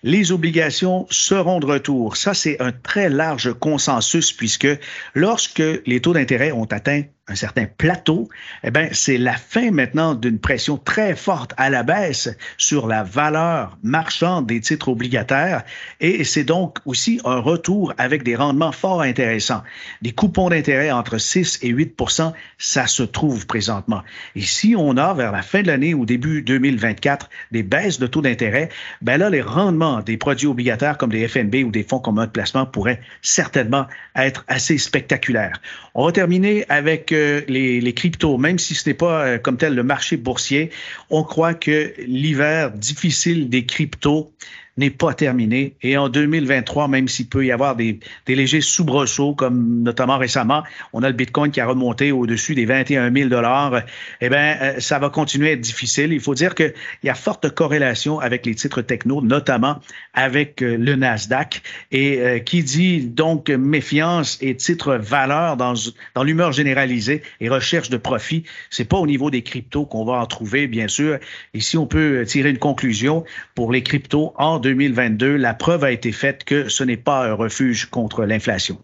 les 0.02 0.32
obligations 0.32 1.06
seront 1.10 1.60
de 1.60 1.66
retour. 1.66 2.16
Ça, 2.16 2.34
c'est 2.34 2.60
un 2.60 2.72
très 2.72 3.08
large 3.08 3.52
consensus 3.54 4.32
puisque 4.32 4.68
lorsque 5.14 5.62
les 5.86 6.00
taux 6.00 6.12
d'intérêt 6.12 6.52
ont 6.52 6.64
atteint 6.66 7.02
un 7.28 7.34
certain 7.34 7.66
plateau, 7.66 8.28
eh 8.64 8.70
bien, 8.70 8.88
c'est 8.92 9.18
la 9.18 9.34
fin 9.34 9.70
maintenant 9.70 10.14
d'une 10.14 10.38
pression 10.38 10.78
très 10.78 11.14
forte 11.14 11.52
à 11.56 11.70
la 11.70 11.82
baisse 11.82 12.28
sur 12.56 12.86
la 12.86 13.02
valeur 13.02 13.78
marchande 13.82 14.46
des 14.46 14.60
titres 14.60 14.88
obligataires 14.88 15.62
et 16.00 16.24
c'est 16.24 16.44
donc 16.44 16.78
aussi 16.86 17.20
un 17.24 17.38
retour 17.38 17.92
avec 17.98 18.22
des 18.22 18.34
rendements 18.34 18.72
fort 18.72 19.02
intéressants. 19.02 19.62
Des 20.02 20.12
coupons 20.12 20.48
d'intérêt 20.48 20.90
entre 20.90 21.18
6 21.18 21.58
et 21.62 21.72
8% 21.72 22.32
ça 22.58 22.86
se 22.86 23.02
trouve 23.02 23.46
présentement. 23.46 24.02
Et 24.34 24.42
si 24.42 24.74
on 24.76 24.96
a 24.96 25.14
vers 25.14 25.32
la 25.32 25.42
fin 25.42 25.62
de 25.62 25.68
l'année 25.68 25.94
ou 25.94 26.06
début 26.06 26.42
2024 26.42 27.28
des 27.52 27.62
baisses 27.62 27.98
de 27.98 28.06
taux 28.06 28.22
d'intérêt, 28.22 28.68
ben 29.02 29.18
là, 29.18 29.30
les 29.30 29.42
rendements 29.42 30.00
des 30.00 30.16
produits 30.16 30.46
obligataires 30.46 30.98
comme 30.98 31.10
des 31.10 31.26
FNB 31.28 31.56
ou 31.64 31.70
des 31.70 31.82
fonds 31.82 32.00
communs 32.00 32.26
de 32.26 32.30
placement 32.30 32.66
pourraient 32.66 33.00
certainement 33.22 33.86
être 34.16 34.44
assez 34.48 34.78
spectaculaires. 34.78 35.60
On 35.94 36.06
va 36.06 36.12
terminer 36.12 36.64
avec 36.68 37.12
les, 37.48 37.92
cryptos, 37.94 38.38
même 38.38 38.58
si 38.58 38.74
ce 38.74 38.88
n'est 38.88 38.94
pas 38.94 39.26
euh, 39.26 39.38
comme 39.38 39.56
tel 39.56 39.74
le 39.74 39.82
marché 39.82 40.16
boursier, 40.16 40.70
on 41.10 41.22
croit 41.22 41.54
que 41.54 41.92
l'hiver 41.98 42.70
difficile 42.72 43.48
des 43.48 43.64
cryptos 43.64 44.32
n'est 44.78 44.90
pas 44.90 45.12
terminé. 45.12 45.74
Et 45.82 45.96
en 45.96 46.08
2023, 46.08 46.88
même 46.88 47.08
s'il 47.08 47.28
peut 47.28 47.44
y 47.44 47.52
avoir 47.52 47.76
des, 47.76 47.98
des 48.26 48.34
légers 48.34 48.60
soubresauts, 48.60 49.34
comme 49.34 49.82
notamment 49.82 50.18
récemment, 50.18 50.62
on 50.92 51.02
a 51.02 51.08
le 51.08 51.14
Bitcoin 51.14 51.50
qui 51.50 51.60
a 51.60 51.66
remonté 51.66 52.12
au-dessus 52.12 52.54
des 52.54 52.64
21 52.64 53.12
000 53.12 53.28
dollars, 53.28 53.82
eh 54.20 54.28
bien, 54.28 54.56
euh, 54.60 54.80
ça 54.80 54.98
va 54.98 55.10
continuer 55.10 55.50
à 55.50 55.52
être 55.52 55.60
difficile. 55.60 56.12
Il 56.12 56.20
faut 56.20 56.34
dire 56.34 56.54
qu'il 56.54 56.72
y 57.02 57.08
a 57.08 57.14
forte 57.14 57.50
corrélation 57.50 58.20
avec 58.20 58.46
les 58.46 58.54
titres 58.54 58.82
techno, 58.82 59.20
notamment 59.20 59.80
avec 60.14 60.62
euh, 60.62 60.76
le 60.76 60.94
Nasdaq. 60.94 61.62
Et 61.90 62.20
euh, 62.20 62.38
qui 62.38 62.62
dit 62.62 63.00
donc 63.00 63.50
méfiance 63.50 64.38
et 64.40 64.54
titre 64.54 64.94
valeur 64.94 65.56
dans, 65.56 65.74
dans 66.14 66.22
l'humeur 66.22 66.52
généralisée 66.52 67.22
et 67.40 67.48
recherche 67.48 67.90
de 67.90 67.96
profit, 67.96 68.44
c'est 68.70 68.88
pas 68.88 68.98
au 68.98 69.06
niveau 69.06 69.30
des 69.30 69.42
cryptos 69.42 69.86
qu'on 69.86 70.04
va 70.04 70.14
en 70.14 70.26
trouver, 70.26 70.68
bien 70.68 70.86
sûr. 70.86 71.18
Ici, 71.52 71.76
on 71.76 71.86
peut 71.86 72.24
tirer 72.26 72.50
une 72.50 72.58
conclusion 72.58 73.24
pour 73.56 73.72
les 73.72 73.82
cryptos 73.82 74.32
en 74.36 74.60
2022, 74.68 75.36
la 75.36 75.54
preuve 75.54 75.84
a 75.84 75.92
été 75.92 76.12
faite 76.12 76.44
que 76.44 76.68
ce 76.68 76.84
n'est 76.84 76.98
pas 76.98 77.26
un 77.26 77.32
refuge 77.32 77.86
contre 77.86 78.24
l'inflation. 78.24 78.78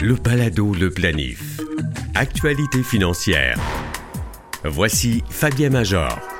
Le 0.00 0.16
Palado, 0.16 0.74
le 0.74 0.90
planif. 0.90 1.60
Actualité 2.16 2.82
financière. 2.82 3.56
Voici 4.64 5.22
Fabien 5.30 5.70
Major. 5.70 6.37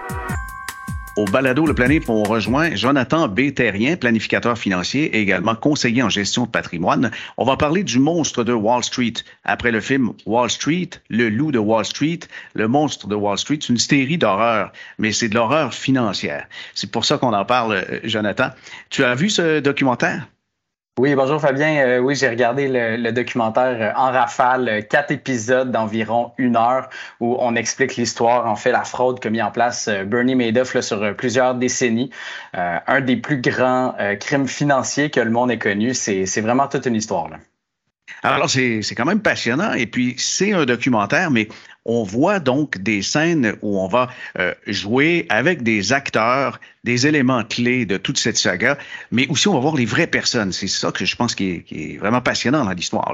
Au 1.18 1.24
balado 1.24 1.66
Le 1.66 1.74
Planif, 1.74 2.08
on 2.08 2.22
rejoint 2.22 2.76
Jonathan 2.76 3.26
B. 3.26 3.50
planificateur 3.98 4.56
financier 4.56 5.16
et 5.16 5.20
également 5.20 5.56
conseiller 5.56 6.00
en 6.00 6.08
gestion 6.08 6.44
de 6.44 6.48
patrimoine. 6.48 7.10
On 7.36 7.44
va 7.44 7.56
parler 7.56 7.82
du 7.82 7.98
monstre 7.98 8.44
de 8.44 8.52
Wall 8.52 8.84
Street. 8.84 9.14
Après 9.42 9.72
le 9.72 9.80
film 9.80 10.12
Wall 10.26 10.48
Street, 10.48 10.90
Le 11.10 11.28
loup 11.28 11.50
de 11.50 11.58
Wall 11.58 11.84
Street, 11.84 12.20
Le 12.54 12.68
monstre 12.68 13.08
de 13.08 13.16
Wall 13.16 13.36
Street, 13.36 13.58
c'est 13.60 13.70
une 13.70 13.78
série 13.78 14.16
d'horreur, 14.16 14.70
mais 14.98 15.10
c'est 15.10 15.28
de 15.28 15.34
l'horreur 15.34 15.74
financière. 15.74 16.46
C'est 16.76 16.92
pour 16.92 17.04
ça 17.04 17.18
qu'on 17.18 17.32
en 17.32 17.44
parle, 17.44 17.72
euh, 17.72 17.98
Jonathan. 18.04 18.50
Tu 18.88 19.02
as 19.02 19.16
vu 19.16 19.28
ce 19.28 19.58
documentaire? 19.58 20.28
Oui, 20.98 21.14
bonjour 21.14 21.40
Fabien. 21.40 21.76
Euh, 21.76 21.98
oui, 22.00 22.16
j'ai 22.16 22.28
regardé 22.28 22.66
le, 22.68 23.12
documentaire 23.12 23.76
euh, 23.80 23.92
en 23.94 24.10
rafale, 24.10 24.68
euh, 24.68 24.80
quatre 24.80 25.12
épisodes 25.12 25.70
d'environ 25.70 26.32
une 26.38 26.56
heure 26.56 26.88
où 27.20 27.36
on 27.38 27.54
explique 27.54 27.94
l'histoire, 27.94 28.46
en 28.46 28.56
fait, 28.56 28.72
la 28.72 28.82
fraude 28.82 29.20
qu'a 29.20 29.30
mis 29.30 29.40
en 29.40 29.52
place 29.52 29.88
Bernie 29.88 30.34
Madoff 30.34 30.80
sur 30.80 31.14
plusieurs 31.14 31.54
décennies. 31.54 32.10
un 32.52 33.00
des 33.00 33.16
plus 33.16 33.40
grands 33.40 33.94
crimes 34.18 34.48
financiers 34.48 35.10
que 35.10 35.20
le 35.20 35.30
monde 35.30 35.52
ait 35.52 35.58
connu. 35.58 35.94
C'est 35.94 36.40
vraiment 36.40 36.66
toute 36.66 36.86
une 36.86 36.96
histoire. 36.96 37.28
Là. 37.28 37.36
Alors, 38.22 38.50
c'est 38.50 38.94
quand 38.96 39.04
même 39.04 39.20
passionnant. 39.20 39.74
Et 39.74 39.86
puis, 39.86 40.16
c'est 40.18 40.52
un 40.52 40.64
documentaire, 40.64 41.30
mais 41.30 41.48
on 41.88 42.04
voit 42.04 42.38
donc 42.38 42.78
des 42.78 43.02
scènes 43.02 43.56
où 43.62 43.80
on 43.80 43.88
va 43.88 44.08
euh, 44.38 44.54
jouer 44.66 45.26
avec 45.30 45.62
des 45.62 45.92
acteurs, 45.92 46.60
des 46.84 47.06
éléments 47.06 47.42
clés 47.42 47.86
de 47.86 47.96
toute 47.96 48.18
cette 48.18 48.36
saga, 48.36 48.78
mais 49.10 49.26
aussi 49.28 49.48
on 49.48 49.54
va 49.54 49.60
voir 49.60 49.74
les 49.74 49.86
vraies 49.86 50.06
personnes. 50.06 50.52
C'est 50.52 50.68
ça 50.68 50.92
que 50.92 51.04
je 51.04 51.16
pense 51.16 51.34
qui 51.34 51.50
est, 51.50 51.62
qui 51.62 51.94
est 51.94 51.96
vraiment 51.96 52.20
passionnant 52.20 52.64
dans 52.64 52.72
l'histoire. 52.72 53.12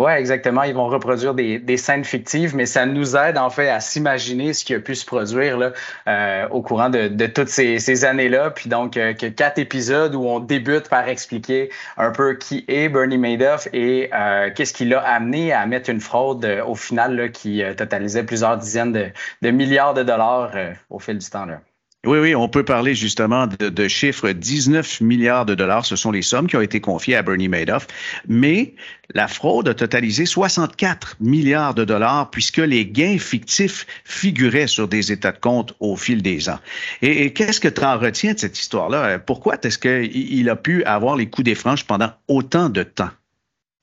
Oui, 0.00 0.10
exactement. 0.10 0.64
Ils 0.64 0.74
vont 0.74 0.88
reproduire 0.88 1.34
des, 1.34 1.60
des, 1.60 1.76
scènes 1.76 2.04
fictives, 2.04 2.56
mais 2.56 2.66
ça 2.66 2.84
nous 2.84 3.14
aide 3.16 3.38
en 3.38 3.48
fait 3.48 3.68
à 3.68 3.78
s'imaginer 3.78 4.52
ce 4.52 4.64
qui 4.64 4.74
a 4.74 4.80
pu 4.80 4.96
se 4.96 5.06
produire 5.06 5.56
là, 5.56 5.72
euh, 6.08 6.48
au 6.48 6.62
courant 6.62 6.90
de, 6.90 7.06
de 7.06 7.26
toutes 7.26 7.48
ces, 7.48 7.78
ces 7.78 8.04
années-là. 8.04 8.50
Puis 8.50 8.68
donc, 8.68 8.96
euh, 8.96 9.14
quatre 9.14 9.58
épisodes 9.60 10.16
où 10.16 10.24
on 10.26 10.40
débute 10.40 10.88
par 10.88 11.08
expliquer 11.08 11.70
un 11.96 12.10
peu 12.10 12.34
qui 12.34 12.64
est 12.66 12.88
Bernie 12.88 13.18
Madoff 13.18 13.68
et 13.72 14.10
euh, 14.12 14.50
qu'est-ce 14.52 14.74
qui 14.74 14.84
l'a 14.84 14.98
amené 15.00 15.52
à 15.52 15.64
mettre 15.66 15.90
une 15.90 16.00
fraude 16.00 16.44
euh, 16.44 16.64
au 16.64 16.74
final 16.74 17.14
là, 17.14 17.28
qui 17.28 17.62
totalisait 17.76 18.24
plusieurs 18.24 18.58
dizaines 18.58 18.92
de, 18.92 19.06
de 19.42 19.50
milliards 19.50 19.94
de 19.94 20.02
dollars 20.02 20.50
au 20.90 20.98
fil 20.98 21.18
du 21.18 21.30
temps. 21.30 21.46
Là. 21.46 21.60
Oui, 22.06 22.18
oui, 22.18 22.34
on 22.34 22.48
peut 22.48 22.64
parler 22.64 22.94
justement 22.94 23.46
de, 23.46 23.68
de, 23.68 23.88
chiffres 23.88 24.30
19 24.30 25.00
milliards 25.00 25.46
de 25.46 25.54
dollars. 25.54 25.86
Ce 25.86 25.96
sont 25.96 26.10
les 26.10 26.22
sommes 26.22 26.46
qui 26.46 26.56
ont 26.56 26.60
été 26.60 26.80
confiées 26.80 27.16
à 27.16 27.22
Bernie 27.22 27.48
Madoff. 27.48 27.86
Mais 28.28 28.74
la 29.14 29.28
fraude 29.28 29.68
a 29.68 29.74
totalisé 29.74 30.26
64 30.26 31.16
milliards 31.20 31.74
de 31.74 31.84
dollars 31.84 32.30
puisque 32.30 32.58
les 32.58 32.86
gains 32.86 33.18
fictifs 33.18 33.86
figuraient 34.04 34.66
sur 34.66 34.88
des 34.88 35.12
états 35.12 35.32
de 35.32 35.38
compte 35.38 35.74
au 35.80 35.96
fil 35.96 36.22
des 36.22 36.48
ans. 36.48 36.58
Et, 37.02 37.32
qu'est-ce 37.32 37.60
que 37.60 37.68
tu 37.68 37.82
en 37.82 37.98
retiens 37.98 38.34
de 38.34 38.38
cette 38.38 38.58
histoire-là? 38.58 39.18
Pourquoi 39.18 39.56
est-ce 39.62 39.78
qu'il 39.78 40.48
a 40.48 40.56
pu 40.56 40.84
avoir 40.84 41.16
les 41.16 41.28
coups 41.28 41.46
des 41.46 41.54
franches 41.54 41.84
pendant 41.84 42.10
autant 42.28 42.68
de 42.68 42.82
temps? 42.82 43.10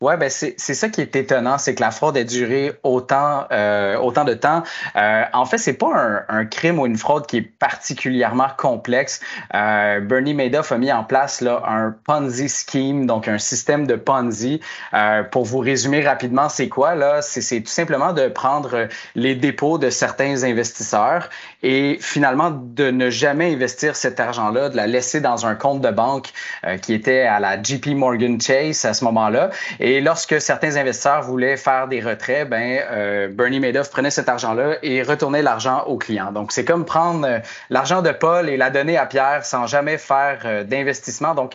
Oui, 0.01 0.13
ben 0.17 0.31
c'est 0.31 0.57
ça 0.57 0.89
qui 0.89 1.01
est 1.01 1.15
étonnant, 1.15 1.59
c'est 1.59 1.75
que 1.75 1.81
la 1.81 1.91
fraude 1.91 2.17
ait 2.17 2.25
duré 2.25 2.71
autant, 2.81 3.45
euh, 3.51 3.95
autant 3.97 4.23
de 4.23 4.33
temps. 4.33 4.63
Euh, 4.95 5.23
en 5.31 5.45
fait, 5.45 5.59
c'est 5.59 5.73
pas 5.73 5.93
un, 5.95 6.23
un, 6.27 6.45
crime 6.45 6.79
ou 6.79 6.87
une 6.87 6.97
fraude 6.97 7.27
qui 7.27 7.37
est 7.37 7.41
particulièrement 7.43 8.47
complexe. 8.57 9.21
Euh, 9.53 9.99
Bernie 9.99 10.33
Madoff 10.33 10.71
a 10.71 10.79
mis 10.79 10.91
en 10.91 11.03
place 11.03 11.41
là, 11.41 11.61
un 11.67 11.95
Ponzi 12.05 12.49
scheme, 12.49 13.05
donc 13.05 13.27
un 13.27 13.37
système 13.37 13.85
de 13.85 13.95
Ponzi. 13.95 14.59
Euh, 14.95 15.21
pour 15.21 15.45
vous 15.45 15.59
résumer 15.59 16.01
rapidement, 16.01 16.49
c'est 16.49 16.67
quoi 16.67 16.95
là? 16.95 17.21
C'est 17.21 17.61
tout 17.61 17.67
simplement 17.67 18.11
de 18.11 18.27
prendre 18.27 18.87
les 19.13 19.35
dépôts 19.35 19.77
de 19.77 19.91
certains 19.91 20.43
investisseurs 20.43 21.29
et 21.63 21.97
finalement 22.01 22.51
de 22.51 22.91
ne 22.91 23.09
jamais 23.09 23.53
investir 23.53 23.95
cet 23.95 24.19
argent-là, 24.19 24.69
de 24.69 24.75
la 24.75 24.87
laisser 24.87 25.21
dans 25.21 25.45
un 25.45 25.55
compte 25.55 25.81
de 25.81 25.91
banque 25.91 26.29
euh, 26.65 26.77
qui 26.77 26.93
était 26.93 27.21
à 27.21 27.39
la 27.39 27.61
JP 27.61 27.87
Morgan 27.95 28.39
Chase 28.39 28.85
à 28.85 28.93
ce 28.93 29.03
moment-là. 29.05 29.49
Et 29.79 30.01
lorsque 30.01 30.41
certains 30.41 30.75
investisseurs 30.75 31.23
voulaient 31.23 31.57
faire 31.57 31.87
des 31.87 32.01
retraits, 32.01 32.49
ben, 32.49 32.81
euh, 32.91 33.27
Bernie 33.27 33.59
Madoff 33.59 33.89
prenait 33.89 34.11
cet 34.11 34.29
argent-là 34.29 34.77
et 34.83 35.03
retournait 35.03 35.41
l'argent 35.41 35.83
aux 35.85 35.97
clients. 35.97 36.31
Donc, 36.31 36.51
c'est 36.51 36.65
comme 36.65 36.85
prendre 36.85 37.25
euh, 37.25 37.39
l'argent 37.69 38.01
de 38.01 38.11
Paul 38.11 38.49
et 38.49 38.57
la 38.57 38.69
donner 38.69 38.97
à 38.97 39.05
Pierre 39.05 39.45
sans 39.45 39.67
jamais 39.67 39.97
faire 39.97 40.41
euh, 40.45 40.63
d'investissement. 40.63 41.35
Donc, 41.35 41.53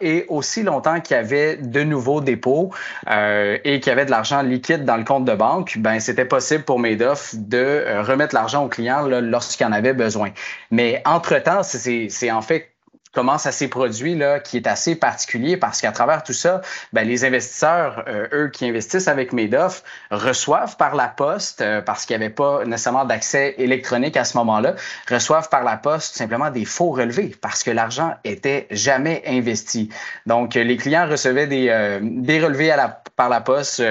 et 0.00 0.26
aussi 0.28 0.62
longtemps 0.62 1.00
qu'il 1.00 1.16
y 1.16 1.20
avait 1.20 1.56
de 1.56 1.82
nouveaux 1.82 2.20
dépôts 2.20 2.70
euh, 3.08 3.58
et 3.64 3.80
qu'il 3.80 3.90
y 3.90 3.92
avait 3.92 4.06
de 4.06 4.10
l'argent 4.10 4.42
liquide 4.42 4.84
dans 4.84 4.96
le 4.96 5.04
compte 5.04 5.24
de 5.24 5.34
banque, 5.34 5.76
ben 5.78 6.00
c'était 6.00 6.24
possible 6.24 6.64
pour 6.64 6.78
Madoff 6.78 7.34
de 7.34 7.84
remettre 8.02 8.34
l'argent 8.34 8.64
aux 8.64 8.68
clients 8.68 9.06
lorsqu'il 9.06 9.66
en 9.66 9.72
avait 9.72 9.94
besoin. 9.94 10.30
Mais 10.70 11.02
entre-temps, 11.04 11.62
c'est 11.62 12.30
en 12.30 12.42
fait 12.42 12.69
comment 13.12 13.38
ça 13.38 13.52
s'est 13.52 13.68
produit, 13.68 14.14
là, 14.14 14.40
qui 14.40 14.56
est 14.56 14.66
assez 14.66 14.94
particulier 14.94 15.56
parce 15.56 15.80
qu'à 15.80 15.92
travers 15.92 16.22
tout 16.22 16.32
ça, 16.32 16.60
ben, 16.92 17.06
les 17.06 17.24
investisseurs, 17.24 18.04
euh, 18.08 18.28
eux 18.32 18.48
qui 18.48 18.64
investissent 18.66 19.08
avec 19.08 19.32
Madoff, 19.32 19.82
reçoivent 20.10 20.76
par 20.76 20.94
la 20.94 21.08
poste, 21.08 21.60
euh, 21.60 21.82
parce 21.82 22.06
qu'il 22.06 22.16
n'y 22.16 22.24
avait 22.24 22.32
pas 22.32 22.64
nécessairement 22.64 23.04
d'accès 23.04 23.54
électronique 23.58 24.16
à 24.16 24.24
ce 24.24 24.36
moment-là, 24.38 24.74
reçoivent 25.08 25.48
par 25.48 25.64
la 25.64 25.76
poste 25.76 26.16
simplement 26.16 26.50
des 26.50 26.64
faux 26.64 26.90
relevés 26.90 27.34
parce 27.40 27.64
que 27.64 27.70
l'argent 27.70 28.14
était 28.24 28.66
jamais 28.70 29.22
investi. 29.26 29.88
Donc, 30.26 30.54
les 30.54 30.76
clients 30.76 31.08
recevaient 31.08 31.46
des, 31.46 31.68
euh, 31.68 31.98
des 32.02 32.40
relevés 32.40 32.70
à 32.70 32.76
la, 32.76 33.02
par 33.16 33.28
la 33.28 33.40
poste 33.40 33.82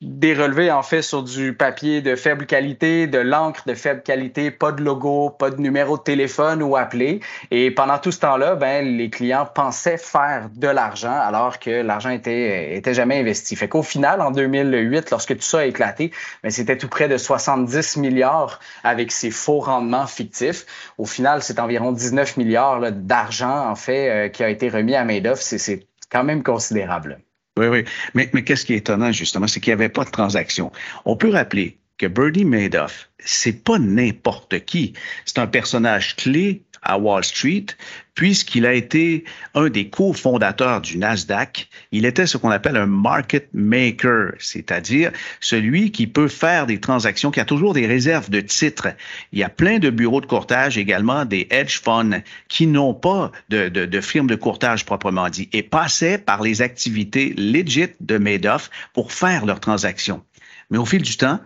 des 0.00 0.32
relevés 0.32 0.70
en 0.70 0.82
fait 0.82 1.02
sur 1.02 1.24
du 1.24 1.54
papier 1.54 2.00
de 2.00 2.14
faible 2.14 2.46
qualité, 2.46 3.08
de 3.08 3.18
l'encre 3.18 3.64
de 3.66 3.74
faible 3.74 4.02
qualité, 4.02 4.52
pas 4.52 4.70
de 4.70 4.82
logo, 4.82 5.30
pas 5.30 5.50
de 5.50 5.60
numéro 5.60 5.98
de 5.98 6.02
téléphone 6.02 6.62
ou 6.62 6.76
appelé. 6.76 7.20
Et 7.50 7.72
pendant 7.72 7.98
tout 7.98 8.12
ce 8.12 8.20
temps-là, 8.20 8.54
ben 8.54 8.96
les 8.96 9.10
clients 9.10 9.46
pensaient 9.52 9.96
faire 9.96 10.50
de 10.54 10.68
l'argent 10.68 11.12
alors 11.12 11.58
que 11.58 11.82
l'argent 11.82 12.10
était 12.10 12.76
était 12.76 12.94
jamais 12.94 13.18
investi. 13.18 13.56
Fait 13.56 13.68
qu'au 13.68 13.82
final, 13.82 14.20
en 14.20 14.30
2008, 14.30 15.10
lorsque 15.10 15.34
tout 15.34 15.42
ça 15.42 15.60
a 15.60 15.64
éclaté, 15.64 16.12
ben 16.44 16.50
c'était 16.50 16.78
tout 16.78 16.88
près 16.88 17.08
de 17.08 17.16
70 17.16 17.96
milliards 17.96 18.60
avec 18.84 19.10
ces 19.10 19.32
faux 19.32 19.58
rendements 19.58 20.06
fictifs. 20.06 20.64
Au 20.98 21.06
final, 21.06 21.42
c'est 21.42 21.58
environ 21.58 21.90
19 21.90 22.36
milliards 22.36 22.92
d'argent 22.92 23.68
en 23.68 23.74
fait 23.74 24.10
euh, 24.10 24.28
qui 24.28 24.44
a 24.44 24.48
été 24.48 24.68
remis 24.68 24.94
à 24.94 25.04
Madoff. 25.04 25.40
C'est 25.40 25.86
quand 26.08 26.22
même 26.22 26.44
considérable. 26.44 27.18
Oui, 27.58 27.66
oui. 27.66 27.84
Mais, 28.14 28.30
mais 28.32 28.44
qu'est-ce 28.44 28.64
qui 28.64 28.74
est 28.74 28.78
étonnant, 28.78 29.12
justement, 29.12 29.46
c'est 29.46 29.60
qu'il 29.60 29.70
n'y 29.72 29.80
avait 29.80 29.88
pas 29.88 30.04
de 30.04 30.10
transaction. 30.10 30.70
On 31.04 31.16
peut 31.16 31.30
rappeler 31.30 31.78
que 31.98 32.06
Bernie 32.06 32.44
Madoff, 32.44 33.10
c'est 33.18 33.64
pas 33.64 33.78
n'importe 33.78 34.64
qui. 34.64 34.92
C'est 35.24 35.38
un 35.38 35.48
personnage 35.48 36.14
clé 36.16 36.62
à 36.82 36.98
Wall 36.98 37.24
Street, 37.24 37.66
puisqu'il 38.14 38.66
a 38.66 38.74
été 38.74 39.24
un 39.54 39.68
des 39.68 39.88
cofondateurs 39.88 40.80
du 40.80 40.98
Nasdaq. 40.98 41.68
Il 41.92 42.04
était 42.04 42.26
ce 42.26 42.36
qu'on 42.36 42.50
appelle 42.50 42.76
un 42.76 42.86
market 42.86 43.48
maker, 43.52 44.32
c'est-à-dire 44.38 45.12
celui 45.40 45.92
qui 45.92 46.06
peut 46.06 46.28
faire 46.28 46.66
des 46.66 46.80
transactions, 46.80 47.30
qui 47.30 47.40
a 47.40 47.44
toujours 47.44 47.74
des 47.74 47.86
réserves 47.86 48.30
de 48.30 48.40
titres. 48.40 48.88
Il 49.32 49.38
y 49.38 49.44
a 49.44 49.48
plein 49.48 49.78
de 49.78 49.90
bureaux 49.90 50.20
de 50.20 50.26
courtage 50.26 50.78
également, 50.78 51.24
des 51.24 51.46
hedge 51.50 51.80
funds, 51.80 52.22
qui 52.48 52.66
n'ont 52.66 52.94
pas 52.94 53.30
de, 53.50 53.68
de, 53.68 53.86
de 53.86 54.00
firme 54.00 54.26
de 54.26 54.34
courtage 54.34 54.84
proprement 54.84 55.28
dit, 55.28 55.48
et 55.52 55.62
passaient 55.62 56.18
par 56.18 56.42
les 56.42 56.60
activités 56.60 57.34
legit 57.36 57.88
de 58.00 58.18
Madoff 58.18 58.70
pour 58.94 59.12
faire 59.12 59.46
leurs 59.46 59.60
transactions. 59.60 60.24
Mais 60.70 60.78
au 60.78 60.84
fil 60.84 61.02
du 61.02 61.16
temps, 61.16 61.40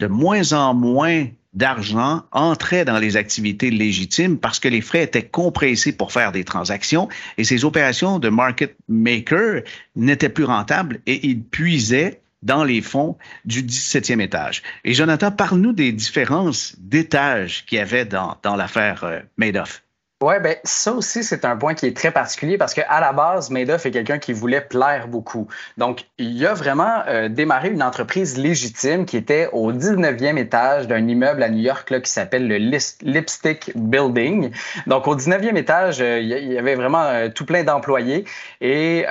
de 0.00 0.06
moins 0.06 0.52
en 0.52 0.74
moins 0.74 1.26
d'argent 1.54 2.24
entrait 2.32 2.84
dans 2.84 2.98
les 2.98 3.16
activités 3.16 3.70
légitimes 3.70 4.38
parce 4.38 4.58
que 4.58 4.68
les 4.68 4.80
frais 4.80 5.04
étaient 5.04 5.26
compressés 5.26 5.96
pour 5.96 6.12
faire 6.12 6.32
des 6.32 6.44
transactions 6.44 7.08
et 7.38 7.44
ces 7.44 7.64
opérations 7.64 8.18
de 8.18 8.28
market 8.28 8.76
maker 8.88 9.62
n'étaient 9.96 10.28
plus 10.28 10.44
rentables 10.44 11.00
et 11.06 11.26
ils 11.26 11.42
puisaient 11.42 12.20
dans 12.42 12.62
les 12.62 12.82
fonds 12.82 13.16
du 13.44 13.62
17e 13.62 14.20
étage. 14.20 14.62
Et 14.84 14.92
Jonathan, 14.92 15.32
parle-nous 15.32 15.72
des 15.72 15.92
différences 15.92 16.76
d'étages 16.78 17.64
qu'il 17.64 17.78
y 17.78 17.80
avait 17.80 18.04
dans, 18.04 18.36
dans 18.42 18.54
l'affaire 18.54 19.04
euh, 19.04 19.20
Madoff. 19.38 19.83
Oui, 20.24 20.36
ben 20.42 20.56
ça 20.64 20.94
aussi, 20.94 21.22
c'est 21.22 21.44
un 21.44 21.54
point 21.54 21.74
qui 21.74 21.84
est 21.84 21.94
très 21.94 22.10
particulier 22.10 22.56
parce 22.56 22.72
qu'à 22.72 22.98
la 22.98 23.12
base, 23.12 23.50
Madoff 23.50 23.84
est 23.84 23.90
quelqu'un 23.90 24.18
qui 24.18 24.32
voulait 24.32 24.62
plaire 24.62 25.06
beaucoup. 25.06 25.48
Donc, 25.76 26.06
il 26.16 26.46
a 26.46 26.54
vraiment 26.54 27.02
euh, 27.06 27.28
démarré 27.28 27.68
une 27.68 27.82
entreprise 27.82 28.38
légitime 28.38 29.04
qui 29.04 29.18
était 29.18 29.50
au 29.52 29.70
19e 29.70 30.38
étage 30.38 30.86
d'un 30.86 31.06
immeuble 31.08 31.42
à 31.42 31.50
New 31.50 31.60
York 31.60 31.90
là, 31.90 32.00
qui 32.00 32.10
s'appelle 32.10 32.48
le 32.48 32.56
Lipstick 32.56 33.72
Building. 33.74 34.50
Donc, 34.86 35.06
au 35.08 35.14
19e 35.14 35.56
étage, 35.56 36.00
euh, 36.00 36.20
il 36.20 36.28
y 36.28 36.56
avait 36.56 36.74
vraiment 36.74 37.04
euh, 37.04 37.28
tout 37.28 37.44
plein 37.44 37.62
d'employés 37.62 38.24
et 38.62 39.04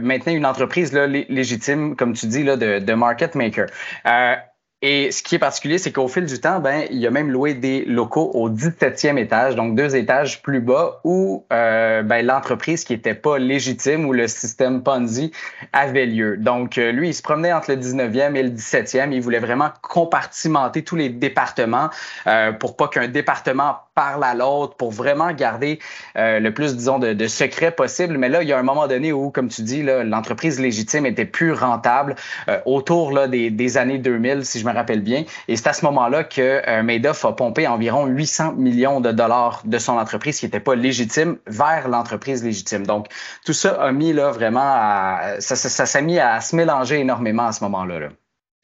maintenant 0.00 0.32
une 0.32 0.46
entreprise 0.46 0.94
là, 0.94 1.06
légitime, 1.06 1.94
comme 1.94 2.14
tu 2.14 2.24
dis, 2.26 2.42
là, 2.42 2.56
de 2.56 2.94
market 2.94 3.34
maker. 3.34 3.66
Et 4.86 5.12
ce 5.12 5.22
qui 5.22 5.36
est 5.36 5.38
particulier, 5.38 5.78
c'est 5.78 5.92
qu'au 5.92 6.08
fil 6.08 6.26
du 6.26 6.38
temps, 6.38 6.60
ben, 6.60 6.84
il 6.90 7.06
a 7.06 7.10
même 7.10 7.30
loué 7.30 7.54
des 7.54 7.86
locaux 7.86 8.30
au 8.34 8.50
17e 8.50 9.16
étage, 9.16 9.56
donc 9.56 9.74
deux 9.76 9.96
étages 9.96 10.42
plus 10.42 10.60
bas, 10.60 11.00
où 11.04 11.46
euh, 11.54 12.02
ben, 12.02 12.26
l'entreprise 12.26 12.84
qui 12.84 12.92
n'était 12.92 13.14
pas 13.14 13.38
légitime, 13.38 14.04
ou 14.04 14.12
le 14.12 14.28
système 14.28 14.82
Ponzi 14.82 15.32
avait 15.72 16.04
lieu. 16.04 16.36
Donc, 16.36 16.76
euh, 16.76 16.92
lui, 16.92 17.08
il 17.08 17.14
se 17.14 17.22
promenait 17.22 17.54
entre 17.54 17.70
le 17.70 17.78
19e 17.78 18.34
et 18.34 18.42
le 18.42 18.50
17e. 18.50 19.10
Il 19.12 19.22
voulait 19.22 19.38
vraiment 19.38 19.70
compartimenter 19.80 20.84
tous 20.84 20.96
les 20.96 21.08
départements 21.08 21.88
euh, 22.26 22.52
pour 22.52 22.76
pas 22.76 22.88
qu'un 22.88 23.08
département 23.08 23.78
parle 23.94 24.24
à 24.24 24.34
l'autre, 24.34 24.76
pour 24.76 24.90
vraiment 24.90 25.32
garder 25.32 25.78
euh, 26.16 26.40
le 26.40 26.52
plus, 26.52 26.76
disons, 26.76 26.98
de, 26.98 27.12
de 27.12 27.26
secrets 27.26 27.70
possible. 27.70 28.18
Mais 28.18 28.28
là, 28.28 28.42
il 28.42 28.48
y 28.48 28.52
a 28.52 28.58
un 28.58 28.62
moment 28.62 28.86
donné 28.86 29.12
où, 29.12 29.30
comme 29.30 29.48
tu 29.48 29.62
dis, 29.62 29.82
l'entreprise 29.82 30.60
légitime 30.60 31.06
était 31.06 31.24
plus 31.24 31.52
rentable 31.52 32.16
euh, 32.48 32.58
autour 32.64 33.12
des, 33.28 33.76
années 33.76 33.98
2000, 33.98 34.44
si 34.44 34.60
je 34.60 34.66
me 34.66 34.72
rappelle 34.72 35.02
bien. 35.02 35.24
Et 35.48 35.56
c'est 35.56 35.68
à 35.68 35.72
ce 35.72 35.84
moment-là 35.84 36.24
que 36.24 36.62
euh, 36.66 36.82
Madoff 36.82 37.24
a 37.24 37.32
pompé 37.32 37.66
environ 37.66 38.06
800 38.06 38.54
millions 38.54 39.00
de 39.00 39.12
dollars 39.12 39.62
de 39.64 39.78
son 39.78 39.92
entreprise 39.92 40.38
qui 40.38 40.46
n'était 40.46 40.60
pas 40.60 40.74
légitime 40.74 41.36
vers 41.46 41.88
l'entreprise 41.88 42.44
légitime. 42.44 42.86
Donc, 42.86 43.06
tout 43.44 43.52
ça 43.52 43.74
a 43.80 43.92
mis 43.92 44.12
là 44.12 44.30
vraiment 44.30 44.60
à, 44.60 45.36
ça, 45.38 45.56
s'est 45.56 46.02
mis 46.02 46.18
à 46.18 46.40
se 46.40 46.56
mélanger 46.56 47.00
énormément 47.00 47.46
à 47.46 47.52
ce 47.52 47.62
moment-là. 47.64 48.00
Là. 48.00 48.08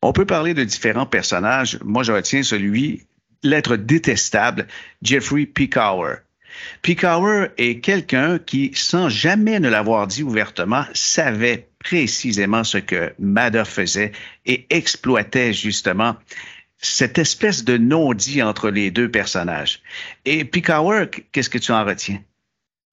On 0.02 0.12
peut 0.12 0.24
parler 0.24 0.54
de 0.54 0.64
différents 0.64 1.06
personnages. 1.06 1.78
Moi, 1.84 2.02
je 2.02 2.12
retiens 2.12 2.42
celui, 2.42 3.06
l'être 3.42 3.76
détestable, 3.76 4.66
Jeffrey 5.02 5.46
Picower. 5.46 6.16
Picower 6.82 7.48
est 7.58 7.80
quelqu'un 7.80 8.38
qui, 8.38 8.72
sans 8.74 9.08
jamais 9.08 9.60
ne 9.60 9.68
l'avoir 9.68 10.06
dit 10.06 10.22
ouvertement, 10.22 10.84
savait 10.94 11.68
précisément 11.78 12.64
ce 12.64 12.78
que 12.78 13.12
Madoff 13.18 13.68
faisait 13.68 14.12
et 14.46 14.66
exploitait 14.70 15.52
justement 15.52 16.16
cette 16.78 17.18
espèce 17.18 17.64
de 17.64 17.76
non-dit 17.76 18.42
entre 18.42 18.70
les 18.70 18.90
deux 18.90 19.10
personnages. 19.10 19.82
Et 20.24 20.44
Picower, 20.44 21.06
qu'est-ce 21.32 21.50
que 21.50 21.58
tu 21.58 21.72
en 21.72 21.84
retiens? 21.84 22.20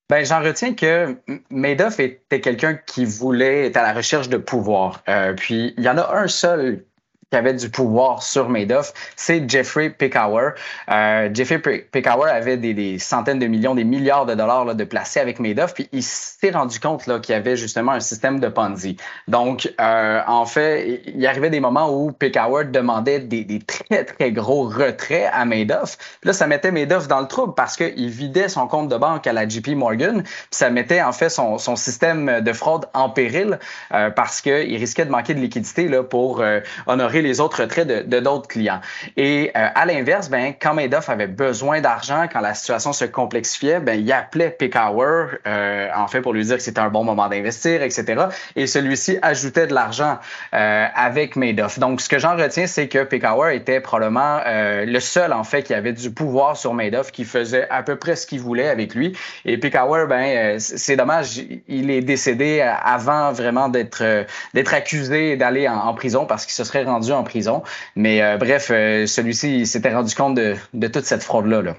Ben, 0.10 0.26
j'en 0.26 0.42
retiens 0.42 0.74
que 0.74 1.18
Madoff 1.50 2.00
était 2.00 2.40
quelqu'un 2.40 2.76
qui 2.76 3.04
voulait 3.04 3.68
être 3.68 3.78
à 3.78 3.82
la 3.82 3.94
recherche 3.94 4.30
de 4.30 4.38
pouvoir. 4.38 5.04
Euh, 5.10 5.34
puis 5.34 5.74
il 5.78 5.84
y 5.84 5.90
en 5.90 5.98
a 5.98 6.16
un 6.16 6.28
seul 6.28 6.86
qui 7.32 7.38
avait 7.38 7.54
du 7.54 7.70
pouvoir 7.70 8.24
sur 8.24 8.48
Madoff, 8.48 8.94
c'est 9.18 9.50
Jeffrey 9.50 9.90
Picower. 9.90 10.52
Euh, 10.90 11.30
Jeffrey 11.34 11.60
Picower 11.60 12.30
avait 12.30 12.56
des, 12.56 12.74
des, 12.74 13.00
centaines 13.00 13.40
de 13.40 13.48
millions, 13.48 13.76
des 13.76 13.84
milliards 13.84 14.26
de 14.26 14.34
dollars 14.34 14.64
là, 14.64 14.74
de 14.74 14.84
placés 14.86 15.20
avec 15.20 15.40
Madoff, 15.40 15.74
puis 15.74 15.90
il 15.92 16.04
s'est 16.04 16.52
rendu 16.52 16.80
compte 16.80 17.04
qu'il 17.04 17.34
y 17.34 17.38
avait 17.38 17.58
justement 17.58 17.92
un 17.92 18.00
système 18.00 18.40
de 18.40 18.48
Ponzi. 18.48 18.96
Donc, 19.28 19.70
euh, 19.82 20.22
en 20.26 20.46
fait, 20.46 21.02
il 21.06 21.26
arrivait 21.28 21.50
des 21.50 21.60
moments 21.60 21.92
où 21.92 22.14
Picower 22.14 22.66
demandait 22.66 23.20
des, 23.20 23.44
des, 23.44 23.60
très, 23.60 24.06
très 24.06 24.32
gros 24.32 24.64
retraits 24.64 25.30
à 25.34 25.44
Madoff. 25.44 25.98
Puis 26.22 26.28
là, 26.28 26.34
ça 26.34 26.48
mettait 26.48 26.72
Madoff 26.72 27.10
dans 27.10 27.20
le 27.20 27.28
trouble 27.28 27.54
parce 27.56 27.76
qu'il 27.76 28.10
vidait 28.10 28.48
son 28.48 28.68
compte 28.68 28.88
de 28.88 28.96
banque 28.96 29.28
à 29.28 29.34
la 29.34 29.48
JP 29.48 29.70
Morgan, 29.70 30.24
puis 30.24 30.34
ça 30.52 30.70
mettait 30.70 31.02
en 31.02 31.12
fait 31.12 31.30
son, 31.30 31.58
son 31.58 31.76
système 31.76 32.40
de 32.40 32.54
fraude 32.54 32.86
en 32.94 33.10
péril 33.10 33.60
euh, 33.94 34.10
parce 34.12 34.40
qu'il 34.40 34.78
risquait 34.78 35.06
de 35.06 35.12
manquer 35.12 35.34
de 35.34 35.40
liquidité 35.40 35.90
là, 35.90 36.04
pour 36.04 36.40
euh, 36.40 36.62
honorer 36.86 37.17
les 37.22 37.40
autres 37.40 37.62
retraits 37.62 37.88
de 37.88 38.20
d'autres 38.20 38.48
clients. 38.48 38.82
Et 39.16 39.52
à 39.54 39.86
l'inverse, 39.86 40.30
ben, 40.30 40.54
quand 40.60 40.74
Madoff 40.74 41.10
avait 41.10 41.28
besoin 41.28 41.82
d'argent, 41.82 42.28
quand 42.32 42.42
la 42.42 42.54
situation 42.54 42.94
se 42.94 43.06
complexifiait, 43.06 43.80
ben, 43.80 44.00
il 44.00 44.12
appelait 44.12 44.50
Pickhour, 44.50 45.28
en 45.46 46.08
fait, 46.08 46.22
pour 46.22 46.34
lui 46.34 46.46
dire 46.46 46.58
que 46.58 46.64
c'était 46.64 46.80
un 46.80 46.90
bon 46.90 47.04
moment 47.04 47.28
d'investir, 47.28 47.82
etc. 47.84 48.26
Et 48.56 48.68
celui-ci 48.68 49.18
ajoutait 49.22 49.68
de 49.68 49.74
l'argent 49.74 50.20
avec 50.52 51.36
Madoff. 51.36 51.80
Donc, 51.80 52.02
ce 52.02 52.10
que 52.10 52.20
j'en 52.20 52.36
retiens, 52.36 52.68
c'est 52.68 52.88
que 52.88 53.04
Pickhour 53.04 53.50
était 53.50 53.80
probablement 53.80 54.42
le 54.46 55.00
seul, 55.00 55.34
en 55.34 55.44
fait, 55.44 55.64
qui 55.64 55.74
avait 55.74 55.94
du 55.94 56.12
pouvoir 56.12 56.58
sur 56.58 56.74
Madoff, 56.74 57.12
qui 57.12 57.24
faisait 57.24 57.68
à 57.70 57.84
peu 57.84 57.96
près 57.96 58.16
ce 58.16 58.26
qu'il 58.28 58.42
voulait 58.42 58.70
avec 58.70 58.96
lui. 58.96 59.18
Et 59.46 59.58
Pickhour, 59.58 60.08
ben, 60.08 60.60
c'est 60.60 60.96
dommage, 60.96 61.42
il 61.68 61.90
est 61.92 62.02
décédé 62.02 62.62
avant 62.62 63.32
vraiment 63.32 63.70
d'être 63.70 64.02
euh, 64.02 64.24
d'être 64.54 64.74
accusé 64.74 65.38
d'aller 65.38 65.68
en, 65.68 65.94
prison 65.94 66.26
parce 66.26 66.46
qu'il 66.46 66.54
se 66.54 66.64
serait 66.64 66.84
rendu 66.84 67.07
en 67.14 67.24
prison. 67.24 67.64
Mais 67.96 68.22
euh, 68.22 68.38
bref, 68.38 68.70
euh, 68.72 69.06
celui-ci 69.06 69.66
s'était 69.66 69.94
rendu 69.94 70.14
compte 70.16 70.36
de, 70.36 70.88
toute 70.88 71.06
cette 71.06 71.24
fraude-là. 71.24 71.62
Là. 71.62 71.78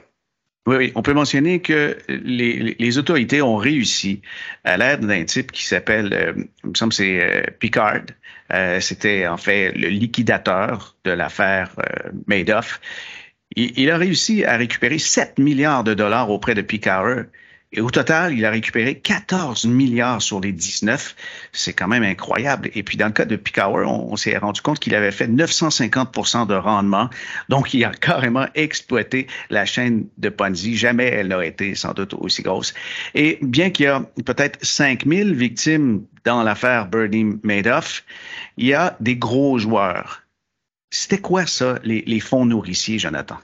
Oui, 0.66 0.92
on 0.94 1.02
peut 1.02 1.14
mentionner 1.14 1.60
que 1.60 1.96
les, 2.08 2.98
autorités 2.98 3.40
ont 3.40 3.56
réussi 3.56 4.20
à 4.64 4.76
l'aide 4.76 5.00
d'un 5.00 5.24
type 5.24 5.50
qui 5.50 5.64
s'appelle, 5.64 6.34
il 6.62 6.70
me 6.70 6.74
semble 6.74 6.92
c'est 6.92 7.56
Picard. 7.58 8.02
C'était 8.80 9.26
en 9.26 9.38
fait 9.38 9.72
le 9.72 9.88
liquidateur 9.88 10.94
de 11.04 11.10
l'affaire 11.12 11.74
Madoff. 12.26 12.80
Il, 13.56 13.78
il, 13.78 13.90
a 13.90 13.96
réussi 13.96 14.44
à 14.44 14.58
récupérer 14.58 14.98
7 14.98 15.38
milliards 15.38 15.84
de 15.84 15.94
dollars 15.94 16.28
auprès 16.28 16.54
de 16.54 16.60
Picard 16.60 17.24
et 17.70 17.82
au 17.82 17.90
total, 17.90 18.32
il 18.32 18.46
a 18.46 18.50
récupéré 18.50 18.98
14 18.98 19.66
milliards 19.66 20.22
sur 20.22 20.40
les 20.40 20.52
19. 20.52 21.14
C'est 21.52 21.74
quand 21.74 21.86
même 21.86 22.02
incroyable. 22.02 22.70
Et 22.74 22.82
puis, 22.82 22.96
dans 22.96 23.06
le 23.06 23.12
cas 23.12 23.26
de 23.26 23.36
Picower, 23.36 23.84
on, 23.84 24.16
s'est 24.16 24.38
rendu 24.38 24.62
compte 24.62 24.78
qu'il 24.78 24.94
avait 24.94 25.10
fait 25.10 25.26
950% 25.26 26.46
de 26.46 26.54
rendement. 26.54 27.10
Donc, 27.50 27.74
il 27.74 27.84
a 27.84 27.90
carrément 27.90 28.46
exploité 28.54 29.26
la 29.50 29.66
chaîne 29.66 30.06
de 30.16 30.30
Ponzi. 30.30 30.78
Jamais 30.78 31.04
elle 31.04 31.28
n'a 31.28 31.44
été 31.44 31.74
sans 31.74 31.92
doute 31.92 32.14
aussi 32.14 32.40
grosse. 32.40 32.72
Et 33.14 33.38
bien 33.42 33.68
qu'il 33.68 33.84
y 33.84 33.88
a 33.88 34.00
peut-être 34.24 34.64
5000 34.64 35.34
victimes 35.34 36.06
dans 36.24 36.42
l'affaire 36.42 36.86
Bernie 36.86 37.38
Madoff, 37.42 38.02
il 38.56 38.66
y 38.66 38.74
a 38.74 38.96
des 39.00 39.16
gros 39.16 39.58
joueurs. 39.58 40.22
C'était 40.90 41.20
quoi 41.20 41.44
ça, 41.44 41.78
les, 41.84 42.02
les 42.06 42.20
fonds 42.20 42.46
nourriciers, 42.46 42.98
Jonathan? 42.98 43.36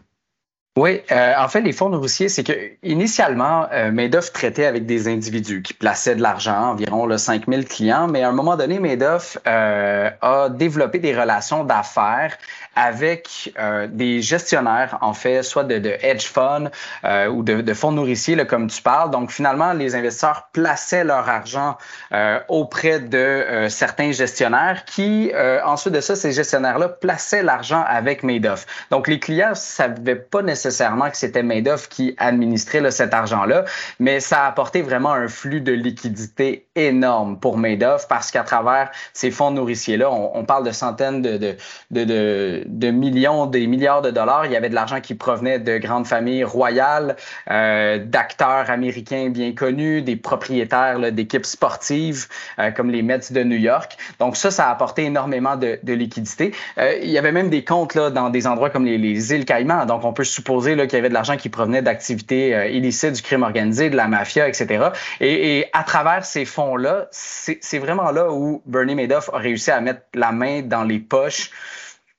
Oui, 0.77 1.03
euh, 1.13 1.35
en 1.39 1.47
fait, 1.47 1.61
les 1.61 1.71
fonds 1.71 1.89
nourriciers, 1.89 2.29
c'est 2.29 2.43
que 2.43 2.53
initialement, 2.83 3.69
euh, 3.71 3.93
Madoff 3.93 4.33
traitait 4.33 4.67
avec 4.67 4.87
des 4.87 5.07
individus 5.07 5.63
qui 5.63 5.73
plaçaient 5.73 6.17
de 6.17 6.21
l'argent, 6.21 6.71
environ 6.73 7.07
là, 7.07 7.17
5000 7.17 7.65
clients, 7.69 8.09
mais 8.09 8.25
à 8.25 8.31
un 8.31 8.33
moment 8.33 8.57
donné, 8.57 8.81
Madoff 8.81 9.39
euh, 9.47 10.11
a 10.21 10.49
développé 10.49 10.99
des 10.99 11.15
relations 11.17 11.63
d'affaires 11.63 12.37
avec 12.77 13.53
euh, 13.59 13.87
des 13.89 14.21
gestionnaires, 14.21 14.99
en 15.01 15.15
fait, 15.15 15.43
soit 15.43 15.65
de, 15.65 15.79
de 15.79 15.97
hedge 16.03 16.27
funds 16.27 16.71
euh, 17.05 17.29
ou 17.29 17.43
de, 17.43 17.61
de, 17.61 17.75
fonds 17.75 17.93
nourriciers, 17.93 18.35
là, 18.35 18.45
comme 18.45 18.67
tu 18.67 18.83
parles. 18.83 19.11
Donc, 19.11 19.31
finalement, 19.31 19.73
les 19.73 19.95
investisseurs 19.95 20.49
plaçaient 20.53 21.05
leur 21.05 21.29
argent 21.29 21.77
euh, 22.13 22.41
auprès 22.49 22.99
de 22.99 23.67
certains 23.69 24.13
gestionnaires 24.13 24.85
qui, 24.85 25.31
ensuite 25.65 25.95
de 25.95 26.01
ça, 26.01 26.17
ces 26.17 26.33
gestionnaires-là 26.33 26.89
plaçaient 26.89 27.43
l'argent 27.43 27.85
avec 27.87 28.23
Madoff. 28.23 28.67
Donc, 28.91 29.09
les 29.09 29.19
clients 29.19 29.51
ne 29.51 29.55
savaient 29.55 30.17
pas 30.17 30.43
nécessairement 30.43 30.63
que 31.11 31.16
c'était 31.16 31.42
Madoff 31.42 31.88
qui 31.88 32.14
administrait 32.18 32.90
cet 32.90 33.14
argent-là, 33.14 33.64
mais 33.98 34.20
ça 34.20 34.44
a 34.44 34.48
apporté 34.48 34.83
vraiment 34.83 35.12
un 35.12 35.29
flux 35.29 35.61
de 35.61 35.72
liquidité 35.72 36.66
énorme 36.74 37.38
pour 37.38 37.57
Madoff 37.57 38.09
parce 38.09 38.31
qu'à 38.31 38.42
travers 38.42 38.90
ces 39.12 39.31
fonds 39.31 39.50
nourriciers-là, 39.50 40.11
on, 40.11 40.44
parle 40.44 40.66
de 40.66 40.72
centaines 40.72 41.22
de, 41.22 42.90
millions, 42.90 43.46
des 43.46 43.66
milliards 43.66 44.03
de 44.03 44.11
dollars. 44.11 44.46
Il 44.46 44.53
y 44.53 44.57
avait 44.57 44.68
de 44.68 44.74
l'argent 44.74 45.00
qui 45.00 45.14
provenait 45.14 45.59
de 45.59 45.79
grandes 45.79 46.07
familles 46.07 46.44
royales, 46.44 47.16
euh, 47.50 47.98
d'acteurs 47.98 48.70
américains 48.70 49.31
bien 49.31 49.53
connus, 49.53 50.03
des 50.03 50.16
propriétaires 50.16 51.12
d'équipes 51.12 51.46
sportives 51.46 52.27
euh, 52.59 52.70
comme 52.70 52.90
les 52.90 53.03
Mets 53.03 53.31
de 53.31 53.42
New 53.42 53.57
York. 53.57 53.96
Donc 54.18 54.37
ça, 54.37 54.50
ça 54.50 54.68
a 54.68 54.72
apporté 54.72 55.05
énormément 55.05 55.57
de, 55.57 55.79
liquidités. 55.87 56.53
Euh, 56.79 56.98
il 57.03 57.11
y 57.11 57.18
avait 57.18 57.33
même 57.33 57.50
des 57.50 57.64
comptes 57.64 57.94
là, 57.94 58.11
dans 58.11 58.31
des 58.31 58.46
endroits 58.46 58.70
comme 58.70 58.85
les 58.85 59.33
îles 59.33 59.44
Caïmans. 59.44 59.87
Donc 59.87 60.05
on 60.05 60.12
peut 60.12 60.24
supposer 60.24 60.54
qu'il 60.62 60.93
y 60.93 60.97
avait 60.97 61.09
de 61.09 61.14
l'argent 61.14 61.37
qui 61.37 61.49
provenait 61.49 61.83
d'activités 61.83 62.55
euh, 62.55 62.69
illicites, 62.69 63.12
du 63.12 63.23
crime 63.23 63.43
organisé, 63.43 63.90
de 63.90 63.97
la 63.97 64.09
mafia, 64.09 64.49
etc. 64.49 64.90
Et, 65.21 65.59
et 65.59 65.67
à 65.73 65.83
travers 65.85 66.25
ces 66.25 66.45
fonds-là, 66.45 67.09
c'est 67.11 67.79
vraiment 67.79 68.11
là 68.11 68.33
où 68.33 68.62
Bernie 68.67 68.95
Madoff 68.95 69.31
a 69.33 69.38
réussi 69.38 69.71
à 69.71 69.81
mettre 69.81 70.03
la 70.14 70.33
main 70.33 70.62
dans 70.62 70.85
les 70.85 70.99
poches 70.99 71.51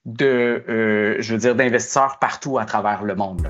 de, 0.06 0.64
euh, 0.70 1.16
je 1.20 1.34
veux 1.34 1.40
dire, 1.40 1.56
d'investisseurs 1.56 2.20
partout 2.20 2.58
à 2.58 2.66
travers 2.66 3.04
le 3.04 3.16
monde. 3.16 3.50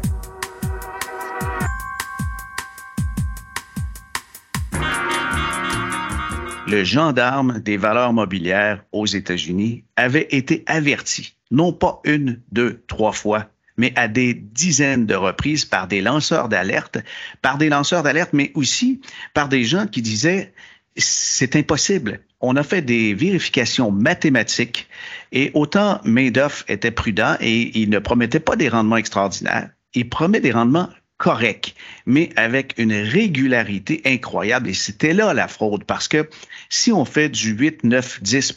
Le 6.68 6.84
gendarme 6.84 7.60
des 7.60 7.78
valeurs 7.78 8.12
mobilières 8.12 8.84
aux 8.92 9.06
États-Unis 9.06 9.84
avait 9.96 10.28
été 10.32 10.64
averti, 10.66 11.38
non 11.52 11.74
pas 11.74 12.02
une, 12.06 12.42
deux, 12.52 12.84
trois 12.88 13.12
fois, 13.12 13.46
mais 13.78 13.94
à 13.96 14.08
des 14.08 14.34
dizaines 14.34 15.06
de 15.06 15.16
reprises 15.16 15.66
par 15.66 15.88
des 15.88 16.02
lanceurs 16.02 16.50
d'alerte, 16.50 16.98
par 17.42 17.58
des 17.58 17.70
lanceurs 17.70 18.04
d'alerte, 18.04 18.32
mais 18.34 18.52
aussi 18.56 19.02
par 19.34 19.50
des 19.50 19.64
gens 19.64 19.88
qui 19.88 20.02
disaient 20.02 20.54
c'est 20.98 21.56
impossible. 21.56 22.22
On 22.40 22.56
a 22.56 22.64
fait 22.64 22.82
des 22.82 23.14
vérifications 23.14 23.92
mathématiques 23.92 24.88
et 25.32 25.52
autant 25.54 26.00
Madoff 26.04 26.64
était 26.68 26.92
prudent 26.92 27.36
et 27.42 27.78
il 27.78 27.90
ne 27.90 28.00
promettait 28.00 28.40
pas 28.40 28.56
des 28.56 28.70
rendements 28.70 28.98
extraordinaires, 28.98 29.70
il 29.94 30.10
promet 30.10 30.40
des 30.40 30.52
rendements 30.52 30.90
corrects, 31.18 31.76
mais 32.06 32.30
avec 32.36 32.74
une 32.78 32.94
régularité 32.94 34.02
incroyable. 34.06 34.70
Et 34.70 34.74
c'était 34.74 35.14
là 35.14 35.34
la 35.34 35.48
fraude, 35.48 35.86
parce 35.86 36.08
que 36.08 36.30
si 36.70 36.92
on 36.92 37.06
fait 37.06 37.30
du 37.30 37.52
8, 37.52 37.84
9, 37.84 38.22
10 38.22 38.54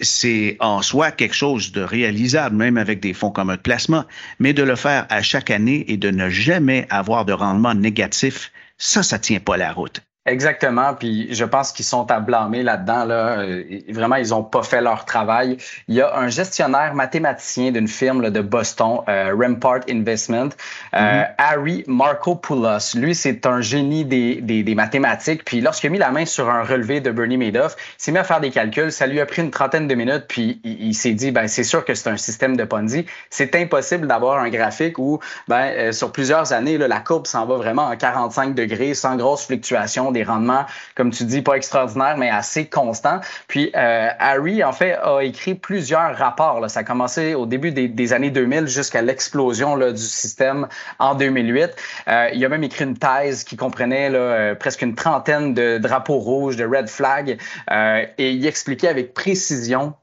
c'est 0.00 0.56
en 0.60 0.82
soi 0.82 1.10
quelque 1.10 1.34
chose 1.34 1.72
de 1.72 1.82
réalisable, 1.82 2.56
même 2.56 2.76
avec 2.76 3.00
des 3.00 3.14
fonds 3.14 3.30
communs 3.30 3.56
de 3.56 3.60
placement, 3.60 4.04
mais 4.38 4.52
de 4.52 4.62
le 4.62 4.76
faire 4.76 5.06
à 5.08 5.22
chaque 5.22 5.50
année 5.50 5.84
et 5.88 5.96
de 5.96 6.10
ne 6.10 6.28
jamais 6.28 6.86
avoir 6.90 7.24
de 7.24 7.32
rendement 7.32 7.74
négatif, 7.74 8.52
ça, 8.78 9.02
ça 9.02 9.18
tient 9.18 9.40
pas 9.40 9.56
la 9.56 9.72
route. 9.72 10.02
Exactement, 10.26 10.92
puis 10.92 11.28
je 11.34 11.46
pense 11.46 11.72
qu'ils 11.72 11.86
sont 11.86 12.10
à 12.10 12.20
blâmer 12.20 12.62
là-dedans. 12.62 13.06
Là. 13.06 13.38
Euh, 13.38 13.64
vraiment, 13.88 14.16
ils 14.16 14.34
ont 14.34 14.42
pas 14.42 14.62
fait 14.62 14.82
leur 14.82 15.06
travail. 15.06 15.56
Il 15.88 15.94
y 15.94 16.02
a 16.02 16.14
un 16.14 16.28
gestionnaire 16.28 16.94
mathématicien 16.94 17.72
d'une 17.72 17.88
firme 17.88 18.20
là, 18.20 18.28
de 18.28 18.42
Boston, 18.42 19.00
euh, 19.08 19.34
Rampart 19.34 19.80
Investment, 19.88 20.50
euh, 20.92 20.98
mm-hmm. 20.98 21.34
Harry 21.38 21.84
Markopoulos. 21.86 22.96
Lui, 22.96 23.14
c'est 23.14 23.46
un 23.46 23.62
génie 23.62 24.04
des, 24.04 24.42
des, 24.42 24.62
des 24.62 24.74
mathématiques. 24.74 25.42
Puis 25.42 25.62
lorsqu'il 25.62 25.88
a 25.88 25.90
mis 25.90 25.98
la 25.98 26.10
main 26.10 26.26
sur 26.26 26.50
un 26.50 26.64
relevé 26.64 27.00
de 27.00 27.10
Bernie 27.10 27.38
Madoff, 27.38 27.74
il 27.98 28.02
s'est 28.02 28.12
mis 28.12 28.18
à 28.18 28.24
faire 28.24 28.40
des 28.40 28.50
calculs. 28.50 28.92
Ça 28.92 29.06
lui 29.06 29.20
a 29.20 29.26
pris 29.26 29.40
une 29.40 29.50
trentaine 29.50 29.88
de 29.88 29.94
minutes, 29.94 30.26
puis 30.28 30.60
il, 30.64 30.94
s'est 30.94 31.14
dit, 31.14 31.30
ben 31.30 31.48
c'est 31.48 31.64
sûr 31.64 31.82
que 31.82 31.94
c'est 31.94 32.10
un 32.10 32.18
système 32.18 32.58
de 32.58 32.64
Ponzi. 32.64 33.06
C'est 33.30 33.54
impossible 33.54 34.06
d'avoir 34.06 34.38
un 34.38 34.50
graphique 34.50 34.98
où, 34.98 35.18
ben 35.48 35.72
euh, 35.78 35.92
sur 35.92 36.12
plusieurs 36.12 36.52
années, 36.52 36.76
là, 36.76 36.88
la 36.88 37.00
courbe 37.00 37.26
s'en 37.26 37.46
va 37.46 37.56
vraiment 37.56 37.86
en 37.86 37.96
45 37.96 38.54
degrés, 38.54 38.92
sans 38.92 39.16
grosse 39.16 39.46
fluctuation 39.46 40.09
des 40.10 40.24
rendements, 40.24 40.66
comme 40.94 41.10
tu 41.10 41.24
dis, 41.24 41.42
pas 41.42 41.54
extraordinaires, 41.54 42.16
mais 42.16 42.30
assez 42.30 42.66
constants. 42.66 43.20
Puis 43.48 43.70
euh, 43.74 44.08
Harry, 44.18 44.62
en 44.64 44.72
fait, 44.72 44.94
a 45.02 45.20
écrit 45.20 45.54
plusieurs 45.54 46.16
rapports. 46.16 46.68
Ça 46.70 46.80
a 46.80 46.84
commencé 46.84 47.34
au 47.34 47.46
début 47.46 47.72
des, 47.72 48.12
années 48.12 48.30
2000 48.30 48.66
jusqu'à 48.66 49.02
l'explosion 49.02 49.76
du 49.76 49.96
système 49.96 50.68
en 50.98 51.14
2008. 51.14 51.70
Euh, 52.08 52.28
il 52.32 52.44
a 52.44 52.48
même 52.48 52.64
écrit 52.64 52.84
une 52.84 52.96
thèse 52.96 53.44
qui 53.44 53.56
comprenait 53.56 54.10
euh, 54.12 54.54
presque 54.54 54.82
une 54.82 54.94
trentaine 54.94 55.54
de 55.54 55.78
drapeaux 55.78 56.18
rouges, 56.18 56.56
de 56.56 56.64
red 56.64 56.88
flags, 56.88 57.38
et 57.70 58.30
il 58.30 58.46
expliquait 58.46 58.88
avec 58.88 59.14
précision 59.14 59.94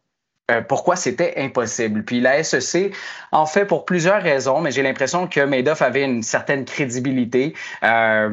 pourquoi 0.70 0.96
c'était 0.96 1.34
impossible. 1.38 2.04
Puis 2.04 2.22
la 2.22 2.42
SEC 2.42 2.94
en 3.32 3.46
fait 3.46 3.66
pour 3.66 3.84
plusieurs 3.84 4.22
raisons, 4.22 4.62
mais 4.62 4.72
j'ai 4.72 4.82
l'impression 4.82 5.28
que 5.28 5.42
Madoff 5.42 5.82
avait 5.82 6.04
une 6.04 6.24
certaine 6.24 6.64
crédibilité 6.64 7.54
à 7.82 8.30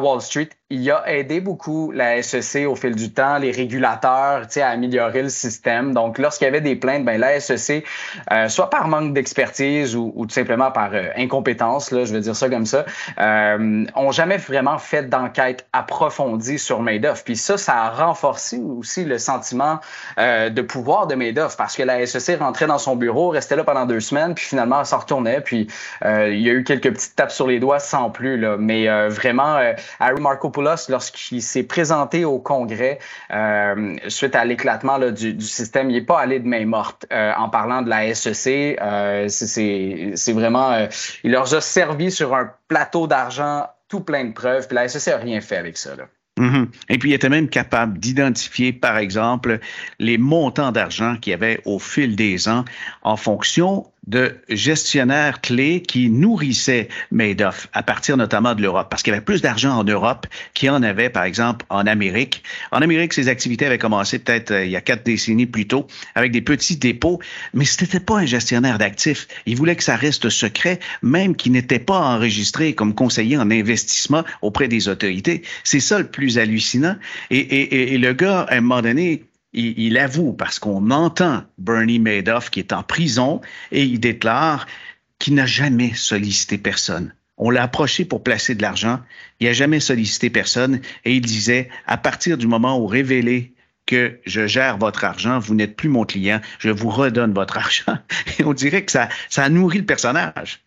Wall 0.00 0.20
Street 0.20 0.48
il 0.72 0.90
a 0.90 1.02
aidé 1.06 1.40
beaucoup 1.40 1.92
la 1.92 2.22
SEC 2.22 2.66
au 2.66 2.74
fil 2.74 2.94
du 2.94 3.12
temps, 3.12 3.36
les 3.36 3.50
régulateurs, 3.50 4.46
à 4.56 4.66
améliorer 4.68 5.22
le 5.22 5.28
système. 5.28 5.92
Donc, 5.92 6.16
lorsqu'il 6.16 6.46
y 6.46 6.48
avait 6.48 6.62
des 6.62 6.76
plaintes, 6.76 7.04
ben, 7.04 7.20
la 7.20 7.38
SEC, 7.40 7.84
euh, 8.32 8.48
soit 8.48 8.70
par 8.70 8.88
manque 8.88 9.12
d'expertise 9.12 9.94
ou, 9.94 10.12
ou, 10.16 10.24
tout 10.24 10.32
simplement 10.32 10.70
par 10.70 10.94
euh, 10.94 11.08
incompétence, 11.16 11.90
là, 11.90 12.06
je 12.06 12.14
veux 12.14 12.20
dire 12.20 12.34
ça 12.34 12.48
comme 12.48 12.64
ça, 12.64 12.86
euh, 13.20 13.84
ont 13.94 14.12
jamais 14.12 14.38
vraiment 14.38 14.78
fait 14.78 15.10
d'enquête 15.10 15.66
approfondie 15.74 16.58
sur 16.58 16.80
Madoff. 16.80 17.22
Puis 17.22 17.36
ça, 17.36 17.58
ça 17.58 17.74
a 17.74 17.90
renforcé 17.90 18.58
aussi 18.58 19.04
le 19.04 19.18
sentiment 19.18 19.78
euh, 20.18 20.48
de 20.48 20.62
pouvoir 20.62 21.06
de 21.06 21.14
Madoff 21.14 21.58
parce 21.58 21.76
que 21.76 21.82
la 21.82 22.06
SEC 22.06 22.38
rentrait 22.38 22.66
dans 22.66 22.78
son 22.78 22.96
bureau, 22.96 23.28
restait 23.28 23.56
là 23.56 23.64
pendant 23.64 23.84
deux 23.84 24.00
semaines, 24.00 24.34
puis 24.34 24.46
finalement, 24.46 24.80
elle 24.80 24.86
s'en 24.86 25.00
retournait. 25.00 25.42
Puis 25.42 25.66
euh, 26.02 26.30
il 26.32 26.40
y 26.40 26.48
a 26.48 26.54
eu 26.54 26.64
quelques 26.64 26.94
petites 26.94 27.14
tapes 27.14 27.30
sur 27.30 27.46
les 27.46 27.60
doigts 27.60 27.78
sans 27.78 28.08
plus. 28.08 28.38
Là. 28.38 28.56
Mais 28.58 28.88
vraiment, 29.08 29.58
Harry 30.00 30.20
Marco 30.20 30.48
Lorsqu'il 30.62 31.42
s'est 31.42 31.62
présenté 31.62 32.24
au 32.24 32.38
Congrès 32.38 32.98
euh, 33.32 33.96
suite 34.08 34.34
à 34.34 34.44
l'éclatement 34.44 34.98
du, 34.98 35.40
système, 35.40 35.90
il 35.90 35.94
n'est 35.94 36.02
pas 36.02 36.20
allé 36.20 36.40
de 36.40 36.46
main 36.46 36.64
morte 36.64 37.06
euh, 37.12 37.32
en 37.36 37.48
parlant 37.48 37.82
de 37.82 37.90
la 37.90 38.14
SEC. 38.14 38.78
Euh, 38.80 39.28
c'est 39.28 40.32
vraiment, 40.32 40.86
il 41.24 41.32
leur 41.32 41.52
a 41.54 41.60
servi 41.60 42.10
sur 42.10 42.34
un 42.34 42.50
plateau 42.68 43.06
d'argent 43.06 43.66
tout 43.88 44.00
plein 44.00 44.24
de 44.24 44.32
preuves, 44.32 44.66
puis 44.66 44.74
la 44.74 44.88
SEC 44.88 45.12
n'a 45.12 45.20
rien 45.20 45.40
fait 45.40 45.56
avec 45.56 45.76
ça. 45.76 45.90
Mm-hmm. 46.38 46.66
Et 46.88 46.98
puis, 46.98 47.10
il 47.10 47.12
était 47.12 47.28
même 47.28 47.48
capable 47.48 47.98
d'identifier, 47.98 48.72
par 48.72 48.96
exemple, 48.96 49.58
les 49.98 50.16
montants 50.16 50.72
d'argent 50.72 51.16
qu'il 51.16 51.32
y 51.32 51.34
avait 51.34 51.60
au 51.66 51.78
fil 51.78 52.16
des 52.16 52.48
ans 52.48 52.64
en 53.02 53.16
fonction 53.16 53.91
de 54.06 54.36
gestionnaires 54.48 55.40
clés 55.40 55.80
qui 55.80 56.10
nourrissaient 56.10 56.88
Madoff 57.12 57.68
à 57.72 57.82
partir 57.82 58.16
notamment 58.16 58.54
de 58.54 58.62
l'Europe, 58.62 58.88
parce 58.90 59.02
qu'il 59.02 59.12
y 59.12 59.16
avait 59.16 59.24
plus 59.24 59.42
d'argent 59.42 59.78
en 59.78 59.84
Europe 59.84 60.26
qu'il 60.54 60.66
y 60.66 60.70
en 60.70 60.82
avait, 60.82 61.08
par 61.08 61.24
exemple, 61.24 61.64
en 61.68 61.86
Amérique. 61.86 62.42
En 62.72 62.82
Amérique, 62.82 63.12
ses 63.12 63.28
activités 63.28 63.66
avaient 63.66 63.78
commencé 63.78 64.18
peut-être 64.18 64.50
euh, 64.50 64.64
il 64.64 64.70
y 64.70 64.76
a 64.76 64.80
quatre 64.80 65.04
décennies 65.04 65.46
plus 65.46 65.68
tôt 65.68 65.86
avec 66.14 66.32
des 66.32 66.42
petits 66.42 66.76
dépôts, 66.76 67.20
mais 67.54 67.64
ce 67.64 67.82
n'était 67.82 68.00
pas 68.00 68.18
un 68.18 68.26
gestionnaire 68.26 68.78
d'actifs. 68.78 69.28
Il 69.46 69.56
voulait 69.56 69.76
que 69.76 69.84
ça 69.84 69.94
reste 69.94 70.28
secret, 70.30 70.80
même 71.02 71.36
qu'il 71.36 71.52
n'était 71.52 71.78
pas 71.78 71.98
enregistré 71.98 72.74
comme 72.74 72.94
conseiller 72.94 73.36
en 73.36 73.50
investissement 73.50 74.24
auprès 74.40 74.66
des 74.66 74.88
autorités. 74.88 75.42
C'est 75.62 75.80
ça 75.80 75.98
le 75.98 76.06
plus 76.06 76.38
hallucinant. 76.38 76.96
Et, 77.30 77.38
et, 77.38 77.94
et 77.94 77.98
le 77.98 78.12
gars, 78.12 78.40
à 78.48 78.56
un 78.56 78.60
moment 78.60 78.82
donné, 78.82 79.22
il, 79.52 79.98
avoue, 79.98 80.32
parce 80.32 80.58
qu'on 80.58 80.90
entend 80.90 81.44
Bernie 81.58 81.98
Madoff 81.98 82.50
qui 82.50 82.60
est 82.60 82.72
en 82.72 82.82
prison, 82.82 83.40
et 83.70 83.84
il 83.84 84.00
déclare 84.00 84.66
qu'il 85.18 85.34
n'a 85.34 85.46
jamais 85.46 85.94
sollicité 85.94 86.58
personne. 86.58 87.12
On 87.38 87.50
l'a 87.50 87.62
approché 87.62 88.04
pour 88.04 88.22
placer 88.22 88.54
de 88.54 88.62
l'argent. 88.62 89.00
Il 89.40 89.46
n'a 89.46 89.52
jamais 89.52 89.80
sollicité 89.80 90.30
personne. 90.30 90.80
Et 91.04 91.14
il 91.14 91.20
disait, 91.20 91.68
à 91.86 91.96
partir 91.96 92.38
du 92.38 92.46
moment 92.46 92.78
où 92.78 92.86
révélé 92.86 93.52
que 93.86 94.20
je 94.26 94.46
gère 94.46 94.78
votre 94.78 95.04
argent, 95.04 95.38
vous 95.38 95.54
n'êtes 95.54 95.76
plus 95.76 95.88
mon 95.88 96.04
client, 96.04 96.40
je 96.58 96.70
vous 96.70 96.90
redonne 96.90 97.32
votre 97.32 97.56
argent. 97.58 97.98
Et 98.38 98.44
on 98.44 98.52
dirait 98.52 98.84
que 98.84 98.92
ça, 98.92 99.08
ça 99.28 99.48
nourrit 99.48 99.78
le 99.78 99.86
personnage. 99.86 100.60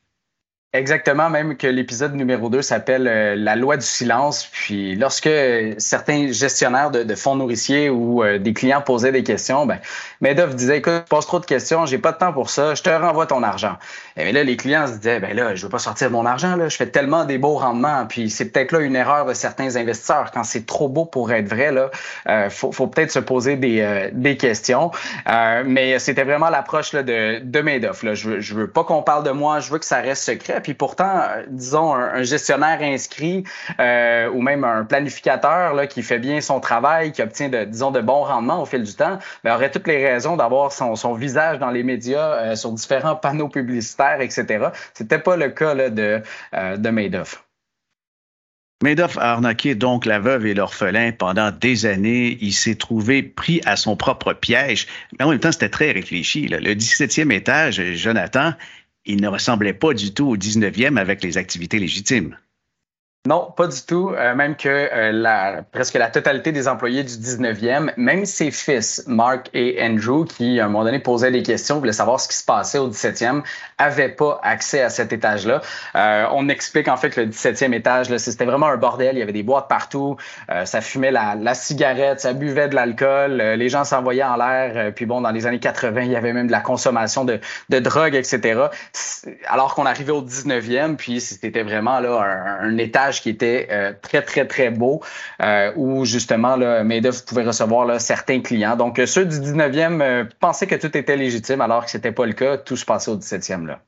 Exactement, 0.76 1.30
même 1.30 1.56
que 1.56 1.68
l'épisode 1.68 2.16
numéro 2.16 2.50
2 2.50 2.62
s'appelle 2.62 3.08
euh, 3.08 3.36
La 3.38 3.56
loi 3.56 3.78
du 3.78 3.86
silence. 3.86 4.50
Puis 4.52 4.98
lorsque 4.98 5.30
certains 5.78 6.34
gestionnaires 6.34 6.92
de, 6.92 7.16
fonds 7.16 7.36
nourriciers 7.36 7.90
ou 7.90 8.22
euh, 8.22 8.40
des 8.40 8.54
clients 8.54 8.82
posaient 8.82 9.14
des 9.14 9.24
questions, 9.24 9.66
ben, 9.66 9.80
Madoff 10.20 10.54
disait 10.54 10.80
Écoute, 10.80 11.04
je 11.06 11.10
pose 11.10 11.26
trop 11.26 11.40
de 11.40 11.46
questions, 11.46 11.86
j'ai 11.86 11.98
pas 11.98 12.12
de 12.12 12.18
temps 12.18 12.34
pour 12.34 12.50
ça, 12.50 12.76
je 12.76 12.84
te 12.84 12.90
renvoie 12.90 13.26
ton 13.26 13.42
argent. 13.42 13.78
Et 14.18 14.34
là, 14.34 14.44
les 14.44 14.58
clients 14.58 14.86
se 14.88 14.94
disaient 14.94 15.22
Ben 15.22 15.34
là, 15.34 15.56
je 15.56 15.64
veux 15.64 15.70
pas 15.70 15.80
sortir 15.80 16.12
mon 16.12 16.26
argent, 16.26 16.58
là, 16.58 16.68
je 16.68 16.76
fais 16.76 16.88
tellement 16.88 17.24
des 17.24 17.38
beaux 17.38 17.56
rendements. 17.56 18.06
Puis 18.08 18.30
c'est 18.30 18.50
peut-être 18.50 18.74
là 18.74 18.82
une 18.82 18.98
erreur 18.98 19.26
de 19.26 19.34
certains 19.34 19.78
investisseurs. 19.78 20.32
Quand 20.34 20.44
c'est 20.44 20.66
trop 20.66 20.90
beau 20.90 21.06
pour 21.06 21.32
être 21.32 21.48
vrai, 21.48 21.72
là, 21.72 21.90
euh, 22.28 22.50
faut, 22.50 22.74
faut 22.74 22.88
peut-être 22.88 23.12
se 23.12 23.20
poser 23.20 23.56
des, 23.56 23.80
euh, 23.80 24.10
des 24.12 24.36
questions. 24.36 24.92
mais 25.26 26.00
c'était 26.00 26.26
vraiment 26.26 26.50
l'approche 26.50 26.92
de, 26.92 27.40
de 27.40 27.62
Madoff. 27.62 28.04
Là. 28.04 28.14
Je, 28.14 28.30
veux, 28.30 28.40
je 28.42 28.54
veux 28.56 28.70
pas 28.70 28.84
qu'on 28.84 29.04
parle 29.04 29.24
de 29.24 29.32
moi, 29.32 29.62
je 29.62 29.72
veux 29.72 29.80
que 29.80 29.86
ça 29.86 30.02
reste 30.02 30.24
secret. 30.24 30.65
Puis 30.66 30.74
pourtant, 30.74 31.28
disons, 31.48 31.94
un, 31.94 32.24
gestionnaire 32.24 32.82
inscrit 32.82 33.44
euh, 33.80 34.28
ou 34.32 34.42
même 34.42 34.64
un 34.64 34.84
planificateur 34.84 35.76
là, 35.76 35.86
qui 35.86 36.02
fait 36.02 36.18
bien 36.18 36.42
son 36.42 36.60
travail, 36.60 37.12
qui 37.12 37.22
obtient, 37.22 37.50
disons, 37.68 37.92
de 37.92 38.02
bons 38.02 38.24
rendements 38.24 38.64
au 38.64 38.66
fil 38.66 38.82
du 38.82 38.96
temps, 38.96 39.20
ben, 39.44 39.54
aurait 39.54 39.70
toutes 39.70 39.86
les 39.86 40.04
raisons 40.04 40.38
d'avoir 40.38 40.72
son, 40.72 41.14
visage 41.14 41.60
dans 41.60 41.70
les 41.70 41.84
médias, 41.84 42.32
euh, 42.32 42.56
sur 42.56 42.72
différents 42.72 43.16
panneaux 43.26 43.48
publicitaires, 43.48 44.22
etc. 44.22 44.70
C'était 44.96 45.20
pas 45.20 45.38
le 45.38 45.50
cas 45.50 45.76
là, 45.76 45.92
de, 45.92 46.24
euh, 46.56 46.78
de 46.78 46.90
Madoff. 46.90 47.44
Madoff 48.82 49.20
a 49.20 49.34
arnaqué 49.34 49.76
donc 49.76 50.08
la 50.08 50.18
veuve 50.18 50.48
et 50.48 50.56
l'orphelin 50.56 51.12
pendant 51.12 51.52
des 51.52 51.86
années. 51.86 52.40
Il 52.42 52.54
s'est 52.54 52.74
trouvé 52.74 53.22
pris 53.22 53.62
à 53.66 53.76
son 53.76 53.96
propre 53.96 54.34
piège. 54.34 54.88
Mais 55.20 55.26
en 55.26 55.30
même 55.30 55.40
temps, 55.40 55.52
c'était 55.52 55.70
très 55.70 55.92
réfléchi. 55.92 56.48
Le 56.48 56.74
17e 56.74 57.32
étage, 57.32 57.84
Jonathan, 57.94 58.54
il 59.06 59.22
ne 59.22 59.28
ressemblait 59.28 59.74
pas 59.74 59.94
du 59.94 60.14
tout 60.14 60.28
au 60.28 60.38
19e 60.38 60.98
avec 60.98 61.24
les 61.24 61.38
activités 61.38 61.80
légitimes. 61.80 62.38
Non, 63.26 63.52
pas 63.58 63.66
du 63.66 63.82
tout. 63.82 64.12
Euh, 64.12 64.36
même 64.36 64.56
que 64.56 64.70
euh, 64.70 65.12
la, 65.12 65.64
presque 65.72 65.96
la 65.96 66.10
totalité 66.10 66.52
des 66.52 66.68
employés 66.68 67.04
du 67.04 67.14
19e, 67.14 67.92
même 67.98 68.24
ses 68.26 68.52
fils, 68.52 69.04
Mark 69.08 69.50
et 69.56 69.82
Andrew, 69.82 70.26
qui 70.26 70.60
à 70.60 70.66
un 70.66 70.68
moment 70.68 70.84
donné 70.84 71.00
posaient 71.00 71.32
des 71.32 71.42
questions, 71.42 71.80
voulaient 71.80 71.92
savoir 71.92 72.20
ce 72.20 72.28
qui 72.28 72.36
se 72.36 72.46
passait 72.46 72.78
au 72.78 72.88
17e, 72.88 73.42
n'avaient 73.80 74.10
pas 74.10 74.40
accès 74.44 74.82
à 74.82 74.90
cet 74.90 75.12
étage-là. 75.12 75.62
Euh, 75.96 76.28
on 76.34 76.50
explique 76.50 76.88
en 76.88 76.98
fait 76.98 77.10
que 77.10 77.22
le 77.22 77.28
17e 77.28 77.74
étage, 77.74 78.16
c'était 78.18 78.46
vraiment 78.46 78.68
un 78.68 78.78
bordel. 78.78 79.16
Il 79.16 79.20
y 79.20 79.24
avait 79.24 79.34
des 79.34 79.44
boîtes 79.44 79.68
partout. 79.68 80.18
ça 80.66 80.82
fumait 80.82 81.12
la, 81.12 81.54
cigarette, 81.56 82.20
ça 82.20 82.34
buvait 82.34 82.68
de 82.68 82.76
l'alcool. 82.76 83.38
les 83.38 83.70
gens 83.70 83.86
s'envoyaient 83.86 84.24
en 84.24 84.36
l'air. 84.36 84.94
puis 84.94 85.08
bon, 85.08 85.22
dans 85.22 85.32
les 85.32 85.48
années 85.48 85.60
80, 85.60 86.02
il 86.02 86.12
y 86.12 86.16
avait 86.16 86.34
même 86.34 86.48
de 86.48 86.52
la 86.52 86.62
consommation 86.62 87.26
de, 87.26 87.40
drogue, 87.80 88.14
etc. 88.14 88.68
Alors 89.48 89.74
qu'on 89.74 89.86
arrivait 89.86 90.12
au 90.12 90.22
19e, 90.22 90.96
puis 90.96 91.22
c'était 91.22 91.64
vraiment 91.64 92.00
là 92.00 92.60
un 92.62 92.78
étage 92.78 93.15
qui 93.22 93.30
était 93.30 93.68
euh, 93.72 93.94
très, 94.02 94.22
très, 94.22 94.46
très 94.46 94.70
beau, 94.70 95.02
euh, 95.42 95.72
où 95.76 96.06
justement, 96.06 96.56
là, 96.56 96.84
Madoff 96.84 97.26
pouvait 97.26 97.44
recevoir 97.44 98.00
certains 98.00 98.42
clients. 98.42 98.76
Donc, 98.76 99.02
ceux 99.06 99.26
du 99.26 99.38
19e 99.38 100.02
euh, 100.02 100.24
pensaient 100.40 100.68
que 100.68 100.76
tout 100.76 100.96
était 100.96 101.18
légitime, 101.18 101.62
alors 101.62 101.86
que 101.86 101.92
ce 101.92 101.98
n'était 101.98 102.12
pas 102.12 102.26
le 102.26 102.34
cas. 102.34 102.58
Tout 102.58 102.78
se 102.78 102.86
passait 102.86 103.12
au 103.12 103.18
17e. 103.18 103.66
Là. 103.66 103.80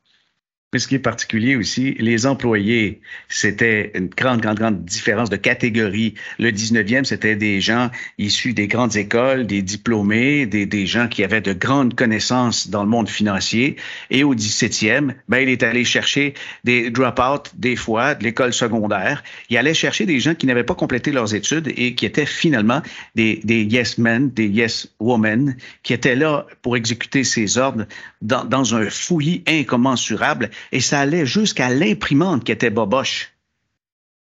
Mais 0.73 0.80
ce 0.80 0.89
qui 0.89 0.95
est 0.95 0.99
particulier 0.99 1.56
aussi, 1.56 1.95
les 1.97 2.25
employés, 2.25 2.99
c'était 3.30 3.93
une 3.95 4.10
grande, 4.10 4.41
grande, 4.41 4.58
grande 4.58 4.84
différence 4.84 5.30
de 5.30 5.38
catégorie. 5.38 6.15
Le 6.39 6.51
19e, 6.51 7.06
c'était 7.06 7.38
des 7.38 7.62
gens 7.62 7.89
issus 8.17 8.53
des 8.53 8.67
grandes 8.67 8.97
écoles, 8.97 9.47
des 9.47 9.62
diplômés, 9.62 10.45
des, 10.45 10.65
des 10.65 10.86
gens 10.86 11.08
qui 11.08 11.23
avaient 11.23 11.39
de 11.39 11.53
grandes 11.53 11.95
connaissances 11.95 12.69
dans 12.69 12.84
le 12.84 12.89
monde 12.89 13.08
financier. 13.08 13.77
Et 14.10 14.25
au 14.25 14.36
17e, 14.36 15.15
ben, 15.30 15.38
il 15.38 15.47
est 15.47 15.63
allé 15.63 15.86
chercher 15.86 16.34
des 16.65 16.89
drop-out, 16.89 17.49
des 17.56 17.77
fois, 17.77 18.13
de 18.15 18.25
l'école 18.25 18.51
secondaire. 18.51 19.23
Il 19.49 19.56
allait 19.56 19.73
chercher 19.73 20.06
des 20.06 20.19
gens 20.19 20.36
qui 20.36 20.47
n'avaient 20.47 20.65
pas 20.65 20.75
complété 20.75 21.13
leurs 21.13 21.34
études 21.34 21.71
et 21.77 21.95
qui 21.95 22.06
étaient 22.06 22.25
finalement 22.25 22.82
des, 23.15 23.39
des 23.45 23.63
yes 23.63 23.97
men, 23.97 24.30
des 24.32 24.47
yes 24.47 24.89
women, 24.99 25.56
qui 25.84 25.93
étaient 25.93 26.17
là 26.17 26.45
pour 26.62 26.75
exécuter 26.75 27.23
ses 27.23 27.58
ordres 27.58 27.86
dans, 28.21 28.43
dans 28.43 28.75
un 28.75 28.89
fouillis 28.89 29.43
incommensurable 29.47 30.49
et 30.72 30.80
ça 30.80 31.00
allait 31.00 31.26
jusqu'à 31.26 31.70
l'imprimante 31.70 32.43
qui 32.43 32.52
était 32.52 32.70
boboche. 32.70 33.34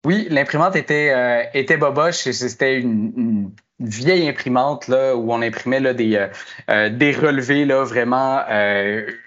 Oui, 0.04 0.26
l'imprimante 0.30 0.74
était, 0.74 1.12
euh, 1.14 1.76
boboche. 1.78 2.28
C'était 2.30 2.80
une, 2.80 3.52
vieille 3.78 4.28
imprimante 4.28 4.86
là, 4.86 5.16
où 5.16 5.32
on 5.32 5.42
imprimait 5.42 5.80
là, 5.80 5.92
des, 5.92 6.14
euh, 6.14 6.28
euh, 6.70 7.12
relevés 7.20 7.64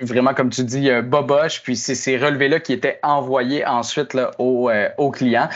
vraiment, 0.01 0.34
comme 0.34 0.49
tu 0.49 0.63
dis, 0.63 0.89
boboche. 1.03 1.62
Puis 1.63 1.75
c'est 1.75 1.95
ces 1.95 2.17
relevés-là 2.17 2.60
qui 2.60 2.73
étaient 2.73 2.99
envoyés 3.03 3.65
ensuite 3.65 4.13
là, 4.13 4.31
aux, 4.38 4.69
aux 4.97 5.12
clients 5.12 5.49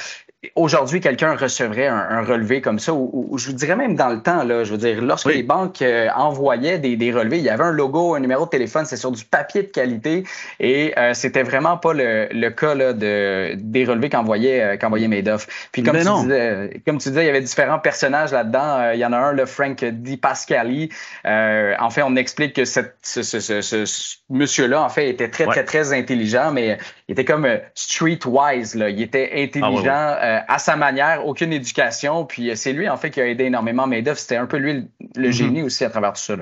aujourd'hui, 0.56 1.02
quelqu'un 1.02 1.36
recevrait 1.36 1.88
un, 1.88 2.23
relevé 2.23 2.62
comme 2.62 2.80
ça, 2.80 2.93
ou, 2.93 3.38
je 3.38 3.47
vous 3.47 3.54
dirais 3.54 3.75
même 3.75 3.95
dans 3.95 4.08
le 4.10 4.21
temps, 4.21 4.43
là, 4.43 4.63
je 4.63 4.71
veux 4.71 4.78
dire, 4.78 5.02
lorsque 5.02 5.28
les 5.28 5.43
banques 5.43 5.82
euh, 5.82 6.08
envoyaient 6.15 6.80
des, 6.80 7.12
relevés, 7.12 7.39
il 7.39 7.43
y 7.43 7.49
avait 7.49 7.63
un 7.63 7.71
logo, 7.71 8.15
un 8.15 8.19
numéro 8.19 8.45
de 8.45 8.49
téléphone, 8.49 8.86
c'est 8.86 8.95
sur 8.95 9.12
du 9.12 9.25
papier 9.25 9.63
de 9.63 9.67
qualité, 9.67 10.23
et 10.60 10.93
euh, 10.97 11.13
c'était 11.13 11.43
vraiment 11.43 11.78
pas 11.78 11.93
le, 11.93 12.49
cas 12.49 12.73
là, 12.73 12.93
de, 12.93 13.56
des 13.56 13.86
relevés 13.86 14.10
qu'envoyait 14.10 14.62
euh, 14.62 14.78
qu'envoyait 14.78 15.08
Madoff. 15.10 15.47
Puis 15.71 15.84
comme 15.84 15.97
tu, 15.97 16.04
disais, 16.04 16.82
comme 16.86 16.99
tu 16.99 17.10
disais, 17.10 17.23
il 17.23 17.28
y 17.28 17.30
avait 17.30 17.41
différents 17.41 17.80
personnages 17.80 18.32
là-dedans. 18.32 18.91
il 18.93 18.99
y 18.99 19.06
en 19.06 19.12
a 19.12 19.17
un, 19.17 19.34
le 19.34 19.45
Frank 19.45 19.84
Di 19.84 20.15
Pascali. 20.15 20.89
en 21.25 21.89
fait, 21.89 22.04
on 22.04 22.15
explique 22.15 22.56
que 22.56 22.65
cette, 22.65 22.95
ce, 23.02 23.23
ce, 23.23 23.39
ce, 23.39 23.86
monsieur-là, 24.30 24.82
en 24.82 24.89
fait, 24.89 25.10
était 25.10 25.30
très, 25.30 25.45
très, 25.47 25.65
très 25.65 25.91
intelligent, 25.91 26.52
mais 26.52 26.78
il 27.10 27.13
était 27.13 27.26
comme 27.26 27.48
streetwise. 27.74 28.76
Là. 28.76 28.91
Il 28.91 29.02
était 29.02 29.32
ah, 29.34 29.39
intelligent. 29.39 30.15
Euh, 30.22 30.39
à 30.48 30.60
sa 30.60 30.76
manière, 30.76 31.26
aucune 31.26 31.52
éducation. 31.52 32.24
Puis 32.24 32.52
euh, 32.52 32.56
c'est 32.56 32.72
lui, 32.72 32.88
en 32.88 32.98
fait, 32.98 33.10
qui 33.10 33.19
a 33.19 33.28
aidé 33.28 33.45
énormément 33.45 33.88
Madoff. 33.88 34.19
C'était 34.19 34.36
un 34.36 34.45
peu 34.45 34.58
lui 34.58 34.86
le, 35.15 35.28
mhm. 35.28 35.34
génie 35.34 35.63
aussi 35.63 35.84
à 35.84 35.89
travers 35.89 36.13
tout 36.13 36.22
ça. 36.22 36.36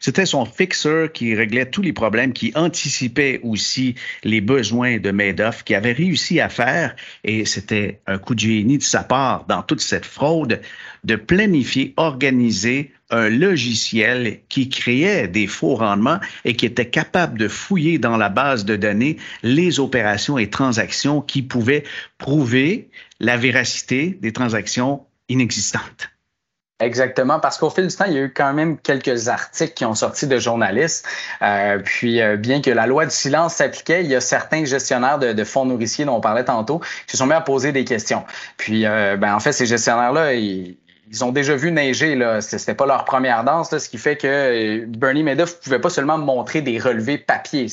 C'était 0.00 0.24
son 0.24 0.46
fixeur 0.46 1.12
qui 1.12 1.34
réglait 1.34 1.66
tous 1.66 1.82
les 1.82 1.92
problèmes, 1.92 2.32
qui 2.32 2.52
anticipait 2.54 3.40
aussi 3.42 3.96
les 4.24 4.40
besoins 4.40 4.98
de 4.98 5.10
Madoff, 5.10 5.62
qui 5.62 5.74
avait 5.74 5.92
réussi 5.92 6.40
à 6.40 6.48
faire, 6.48 6.96
et 7.24 7.44
c'était 7.44 8.00
un 8.06 8.18
coup 8.18 8.34
de 8.34 8.40
génie 8.40 8.78
de 8.78 8.82
sa 8.82 9.02
part 9.02 9.44
dans 9.46 9.62
toute 9.62 9.80
cette 9.80 10.04
fraude, 10.04 10.60
de 11.04 11.16
planifier, 11.16 11.94
organiser 11.96 12.92
un 13.10 13.28
logiciel 13.28 14.40
qui 14.48 14.68
créait 14.68 15.28
des 15.28 15.46
faux 15.46 15.74
rendements 15.74 16.20
et 16.44 16.54
qui 16.54 16.66
était 16.66 16.88
capable 16.88 17.38
de 17.38 17.48
fouiller 17.48 17.98
dans 17.98 18.16
la 18.16 18.28
base 18.28 18.64
de 18.64 18.76
données 18.76 19.16
les 19.42 19.80
opérations 19.80 20.38
et 20.38 20.50
transactions 20.50 21.20
qui 21.20 21.42
pouvaient 21.42 21.84
prouver 22.18 22.90
la 23.20 23.36
véracité 23.36 24.18
des 24.20 24.32
transactions 24.32 25.06
inexistantes. 25.28 26.10
Exactement, 26.80 27.40
parce 27.40 27.58
qu'au 27.58 27.70
fil 27.70 27.88
du 27.88 27.96
temps, 27.96 28.04
il 28.04 28.12
y 28.12 28.18
a 28.18 28.22
eu 28.22 28.32
quand 28.32 28.52
même 28.52 28.78
quelques 28.78 29.26
articles 29.26 29.74
qui 29.74 29.84
ont 29.84 29.96
sorti 29.96 30.28
de 30.28 30.38
journalistes. 30.38 31.04
Euh, 31.42 31.80
puis, 31.80 32.20
euh, 32.22 32.36
bien 32.36 32.62
que 32.62 32.70
la 32.70 32.86
loi 32.86 33.04
du 33.04 33.10
silence 33.10 33.54
s'appliquait, 33.54 34.04
il 34.04 34.10
y 34.10 34.14
a 34.14 34.20
certains 34.20 34.64
gestionnaires 34.64 35.18
de, 35.18 35.44
fonds 35.44 35.64
nourriciers 35.64 36.04
dont 36.04 36.14
on 36.14 36.20
parlait 36.20 36.44
tantôt 36.44 36.78
qui 36.78 37.12
se 37.12 37.16
sont 37.16 37.26
mis 37.26 37.32
à 37.32 37.40
poser 37.40 37.72
des 37.72 37.84
questions. 37.84 38.24
Puis, 38.58 38.86
euh, 38.86 39.16
ben, 39.16 39.34
en 39.34 39.40
fait, 39.40 39.50
ces 39.50 39.66
gestionnaires-là, 39.66 40.34
ils, 40.34 40.76
ont 41.20 41.32
déjà 41.32 41.56
vu 41.56 41.72
neiger, 41.72 42.14
là. 42.14 42.40
C'était 42.40 42.74
pas 42.74 42.86
leur 42.86 43.04
première 43.04 43.44
danse, 43.44 43.76
ce 43.76 43.88
qui 43.88 43.98
fait 43.98 44.16
que 44.16 44.84
Bernie 44.86 45.22
Madoff 45.22 45.60
pouvait 45.60 45.80
pas 45.80 45.90
seulement 45.90 46.18
montrer 46.18 46.62
des 46.62 46.78
relevés 46.78 47.18
papier 47.18 47.68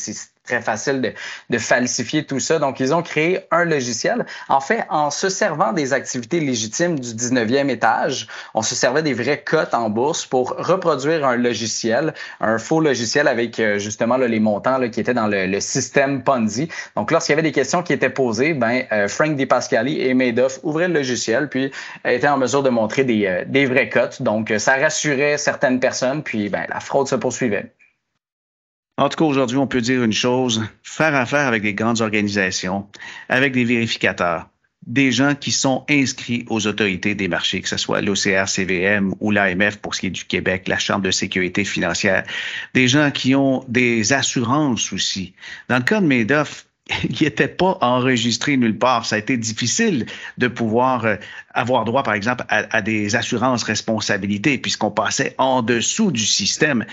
très 0.45 0.61
facile 0.61 1.01
de, 1.01 1.13
de, 1.49 1.57
falsifier 1.57 2.25
tout 2.25 2.39
ça. 2.39 2.59
Donc, 2.59 2.79
ils 2.79 2.93
ont 2.93 3.01
créé 3.01 3.39
un 3.51 3.65
logiciel. 3.65 4.25
En 4.49 4.61
fait, 4.61 4.85
en 4.89 5.11
se 5.11 5.29
servant 5.29 5.73
des 5.73 5.93
activités 5.93 6.39
légitimes 6.39 6.99
du 6.99 7.09
19e 7.09 7.69
étage, 7.69 8.27
on 8.53 8.61
se 8.61 8.75
servait 8.75 9.03
des 9.03 9.13
vraies 9.13 9.41
cotes 9.41 9.73
en 9.73 9.89
bourse 9.89 10.25
pour 10.25 10.55
reproduire 10.57 11.25
un 11.25 11.35
logiciel, 11.35 12.13
un 12.39 12.57
faux 12.57 12.79
logiciel 12.79 13.27
avec 13.27 13.59
euh, 13.59 13.79
justement 13.79 14.17
là, 14.17 14.27
les 14.27 14.39
montants 14.39 14.77
là, 14.77 14.89
qui 14.89 14.99
étaient 14.99 15.13
dans 15.13 15.27
le, 15.27 15.47
le, 15.47 15.59
système 15.59 16.23
Ponzi. 16.23 16.69
Donc, 16.95 17.11
lorsqu'il 17.11 17.33
y 17.33 17.33
avait 17.33 17.47
des 17.47 17.51
questions 17.51 17.83
qui 17.83 17.93
étaient 17.93 18.09
posées, 18.09 18.53
ben, 18.53 18.83
euh, 18.91 19.07
Frank 19.07 19.35
DiPascali 19.35 20.01
et 20.01 20.13
Madoff 20.13 20.59
ouvraient 20.63 20.87
le 20.87 20.95
logiciel 20.95 21.49
puis 21.49 21.71
étaient 22.05 22.27
en 22.27 22.37
mesure 22.37 22.63
de 22.63 22.69
montrer 22.69 23.03
des, 23.03 23.25
euh, 23.25 23.43
des 23.47 23.65
vraies 23.65 23.89
cotes. 23.89 24.21
Donc, 24.21 24.53
ça 24.57 24.75
rassurait 24.75 25.37
certaines 25.37 25.79
personnes, 25.79 26.23
puis 26.23 26.49
ben, 26.49 26.65
la 26.69 26.79
fraude 26.79 27.07
se 27.07 27.15
poursuivait. 27.15 27.71
En 28.97 29.09
tout 29.09 29.17
cas, 29.17 29.25
aujourd'hui, 29.25 29.57
on 29.57 29.67
peut 29.67 29.81
dire 29.81 30.03
une 30.03 30.13
chose, 30.13 30.63
faire 30.81 31.15
affaire 31.15 31.47
avec 31.47 31.63
des 31.63 31.73
grandes 31.73 31.99
organisations, 31.99 32.87
avec 33.27 33.51
des 33.51 33.65
vérificateurs, 33.65 34.47
des 34.87 35.11
gens 35.11 35.35
qui 35.35 35.51
sont 35.51 35.83
inscrits 35.89 36.45
aux 36.49 36.65
autorités 36.65 37.13
des 37.13 37.27
marchés, 37.27 37.61
que 37.61 37.67
ce 37.67 37.75
soit 37.75 38.01
l'OCR, 38.01 38.47
CVM 38.47 39.13
ou 39.19 39.31
l'AMF 39.31 39.77
pour 39.77 39.95
ce 39.95 40.01
qui 40.01 40.07
est 40.07 40.11
du 40.11 40.23
Québec, 40.23 40.69
la 40.69 40.77
Chambre 40.77 41.01
de 41.01 41.11
sécurité 41.11 41.65
financière, 41.65 42.23
des 42.73 42.87
gens 42.87 43.11
qui 43.11 43.35
ont 43.35 43.65
des 43.67 44.13
assurances 44.13 44.93
aussi. 44.93 45.33
Dans 45.67 45.77
le 45.77 45.83
cas 45.83 45.99
de 45.99 46.05
Madoff, 46.05 46.64
il 47.09 47.23
n'était 47.23 47.47
pas 47.47 47.77
enregistré 47.81 48.57
nulle 48.57 48.77
part. 48.77 49.05
Ça 49.05 49.15
a 49.15 49.19
été 49.19 49.37
difficile 49.37 50.05
de 50.37 50.47
pouvoir 50.47 51.05
euh, 51.05 51.15
avoir 51.53 51.85
droit, 51.85 52.03
par 52.03 52.13
exemple, 52.13 52.45
à, 52.49 52.81
des 52.81 53.15
assurances 53.15 53.63
responsabilités, 53.63 54.57
puisqu'on 54.57 54.91
passait 54.91 55.35
en 55.37 55.61
dessous 55.61 56.11
du 56.11 56.25
système. 56.25 56.85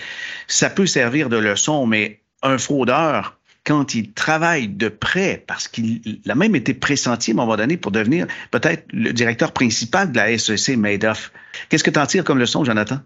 Ça 0.47 0.69
peut 0.69 0.87
servir 0.87 1.29
de 1.29 1.37
leçon, 1.37 1.85
mais 1.85 2.21
un 2.41 2.57
fraudeur, 2.57 3.37
quand 3.65 3.93
il 3.93 4.13
travaille 4.13 4.67
de 4.67 4.89
près, 4.89 5.43
parce 5.45 5.67
qu'il 5.67 6.19
a 6.27 6.35
même 6.35 6.55
été 6.55 6.73
pressenti 6.73 7.31
à 7.31 7.33
un 7.33 7.37
moment 7.37 7.55
donné 7.55 7.77
pour 7.77 7.91
devenir 7.91 8.27
peut-être 8.51 8.85
le 8.91 9.13
directeur 9.13 9.51
principal 9.51 10.11
de 10.11 10.17
la 10.17 10.37
SEC 10.37 10.75
Madoff. 10.75 11.31
Qu'est-ce 11.69 11.83
que 11.83 11.91
tu 11.91 11.99
en 11.99 12.07
tires 12.07 12.23
comme 12.23 12.39
leçon, 12.39 12.65
Jonathan? 12.65 12.99